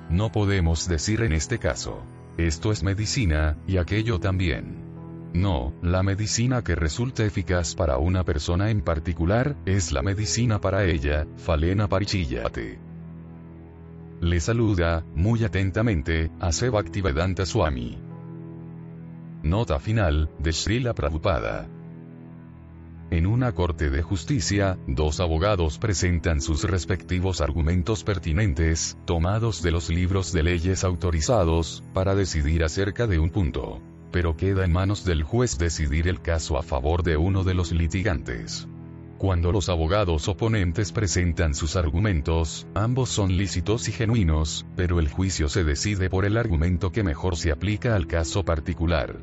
No 0.09 0.33
podemos 0.33 0.89
decir 0.89 1.23
en 1.23 1.33
este 1.33 1.59
caso, 1.59 2.03
esto 2.39 2.73
es 2.73 2.83
medicina, 2.83 3.59
y 3.67 3.77
aquello 3.77 4.19
también. 4.19 4.89
No, 5.35 5.75
la 5.83 6.03
medicina 6.03 6.63
que 6.63 6.75
resulta 6.75 7.25
eficaz 7.25 7.75
para 7.75 7.99
una 7.99 8.25
persona 8.25 8.71
en 8.71 8.81
particular, 8.81 9.57
es 9.67 9.93
la 9.93 10.03
medicina 10.03 10.61
para 10.61 10.85
ella, 10.85 11.27
Falena 11.37 11.87
Parichillate. 11.89 12.79
Le 14.21 14.41
saluda, 14.41 15.05
muy 15.15 15.45
atentamente, 15.45 16.31
a 16.41 16.51
Bhaktivedanta 16.71 17.45
Swami. 17.45 18.08
Nota 19.43 19.79
final, 19.79 20.29
de 20.41 20.53
Srila 20.53 20.95
Prabhupada. 20.95 21.69
En 23.11 23.25
una 23.27 23.53
corte 23.53 23.89
de 23.89 24.03
justicia, 24.03 24.79
dos 24.87 25.21
abogados 25.21 25.79
presentan 25.79 26.41
sus 26.41 26.65
respectivos 26.65 27.41
argumentos 27.41 28.05
pertinentes, 28.05 28.99
tomados 29.07 29.63
de 29.63 29.71
los 29.71 29.91
libros 29.91 30.33
de 30.33 30.43
leyes 30.43 30.83
autorizados, 30.83 31.85
para 31.95 32.15
decidir 32.15 32.65
acerca 32.65 33.07
de 33.07 33.19
un 33.19 33.31
punto. 33.31 33.81
Pero 34.11 34.37
queda 34.37 34.65
en 34.65 34.73
manos 34.73 35.05
del 35.05 35.23
juez 35.23 35.57
decidir 35.57 36.09
el 36.09 36.21
caso 36.21 36.59
a 36.59 36.63
favor 36.63 37.03
de 37.05 37.17
uno 37.17 37.45
de 37.45 37.55
los 37.55 37.73
litigantes. 37.73 38.69
Cuando 39.19 39.51
los 39.51 39.69
abogados 39.69 40.29
oponentes 40.29 40.93
presentan 40.93 41.53
sus 41.53 41.75
argumentos, 41.75 42.69
ambos 42.75 43.09
son 43.09 43.37
lícitos 43.37 43.89
y 43.89 43.93
genuinos, 43.93 44.65
pero 44.77 45.01
el 45.01 45.09
juicio 45.09 45.49
se 45.49 45.65
decide 45.65 46.09
por 46.09 46.25
el 46.25 46.37
argumento 46.37 46.93
que 46.93 47.03
mejor 47.03 47.37
se 47.37 47.51
aplica 47.51 47.97
al 47.97 48.07
caso 48.07 48.45
particular. 48.45 49.19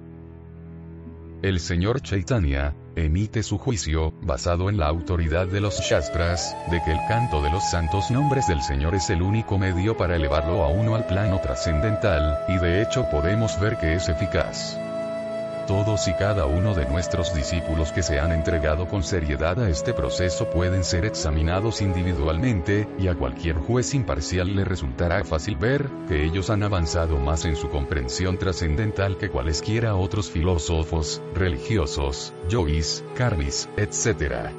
El 1.41 1.61
señor 1.61 2.01
Chaitanya, 2.01 2.75
emite 2.97 3.41
su 3.41 3.57
juicio, 3.57 4.11
basado 4.21 4.69
en 4.69 4.77
la 4.77 4.87
autoridad 4.87 5.47
de 5.47 5.61
los 5.61 5.79
Shastras, 5.79 6.57
de 6.69 6.81
que 6.83 6.91
el 6.91 6.99
canto 7.07 7.41
de 7.41 7.51
los 7.51 7.63
santos 7.63 8.11
nombres 8.11 8.47
del 8.47 8.61
Señor 8.61 8.95
es 8.95 9.09
el 9.09 9.21
único 9.21 9.57
medio 9.57 9.95
para 9.95 10.17
elevarlo 10.17 10.65
a 10.65 10.67
uno 10.67 10.95
al 10.95 11.05
plano 11.07 11.39
trascendental, 11.39 12.43
y 12.49 12.57
de 12.57 12.81
hecho 12.81 13.09
podemos 13.09 13.57
ver 13.61 13.77
que 13.77 13.93
es 13.93 14.09
eficaz. 14.09 14.77
Todos 15.68 16.07
y 16.07 16.13
cada 16.13 16.45
uno 16.45 16.76
de 16.76 16.86
nuestros 16.86 17.34
discípulos 17.34 17.91
que 17.91 18.03
se 18.03 18.20
han 18.20 18.32
entregado 18.32 18.88
con 18.88 19.01
seriedad 19.01 19.59
a 19.59 19.68
este 19.68 19.93
proceso 19.93 20.47
pueden 20.51 20.84
ser 20.84 21.05
examinados 21.05 21.82
individualmente, 21.82 22.88
y 22.99 23.07
a 23.07 23.16
cualquier 23.16 23.55
juez 23.55 23.95
imparcial 23.95 24.55
le 24.55 24.63
resultará 24.63 25.24
fácil 25.24 25.55
ver, 25.55 25.89
que 26.07 26.24
ellos 26.24 26.51
han 26.51 26.61
avanzado 26.61 27.18
más 27.18 27.45
en 27.45 27.55
su 27.55 27.70
comprensión 27.70 28.38
trascendental 28.38 29.18
que 29.18 29.30
cualesquiera 29.30 29.95
otros 29.95 30.30
filósofos, 30.30 31.24
religiosos, 31.34 32.32
yogis, 32.47 33.03
karmis, 33.16 33.68
etc. 33.76 34.51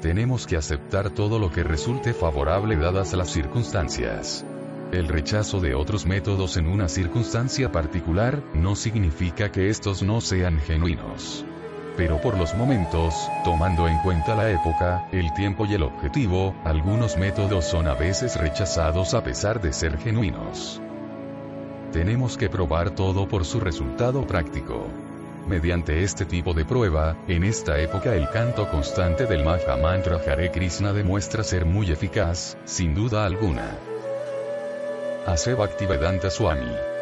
Tenemos 0.00 0.46
que 0.46 0.56
aceptar 0.56 1.10
todo 1.10 1.38
lo 1.38 1.52
que 1.52 1.62
resulte 1.62 2.14
favorable 2.14 2.76
dadas 2.76 3.12
las 3.12 3.30
circunstancias. 3.30 4.46
El 4.96 5.08
rechazo 5.08 5.60
de 5.60 5.74
otros 5.74 6.06
métodos 6.06 6.56
en 6.56 6.66
una 6.66 6.88
circunstancia 6.88 7.70
particular, 7.70 8.42
no 8.54 8.74
significa 8.74 9.52
que 9.52 9.68
estos 9.68 10.02
no 10.02 10.22
sean 10.22 10.58
genuinos. 10.58 11.44
Pero 11.98 12.18
por 12.22 12.38
los 12.38 12.54
momentos, 12.54 13.28
tomando 13.44 13.88
en 13.88 13.98
cuenta 13.98 14.34
la 14.34 14.50
época, 14.50 15.06
el 15.12 15.34
tiempo 15.34 15.66
y 15.66 15.74
el 15.74 15.82
objetivo, 15.82 16.54
algunos 16.64 17.18
métodos 17.18 17.66
son 17.66 17.88
a 17.88 17.92
veces 17.92 18.40
rechazados 18.40 19.12
a 19.12 19.22
pesar 19.22 19.60
de 19.60 19.74
ser 19.74 19.98
genuinos. 19.98 20.80
Tenemos 21.92 22.38
que 22.38 22.48
probar 22.48 22.88
todo 22.88 23.28
por 23.28 23.44
su 23.44 23.60
resultado 23.60 24.26
práctico. 24.26 24.86
Mediante 25.46 26.04
este 26.04 26.24
tipo 26.24 26.54
de 26.54 26.64
prueba, 26.64 27.18
en 27.28 27.44
esta 27.44 27.78
época 27.78 28.14
el 28.14 28.30
canto 28.30 28.66
constante 28.70 29.26
del 29.26 29.44
Maha 29.44 29.76
Mantra 29.76 30.16
Hare 30.26 30.50
Krishna 30.50 30.94
demuestra 30.94 31.44
ser 31.44 31.66
muy 31.66 31.90
eficaz, 31.90 32.56
sin 32.64 32.94
duda 32.94 33.26
alguna. 33.26 33.76
A 35.26 35.34
Bhaktivedanta 35.34 36.30
Swami. 36.30 36.95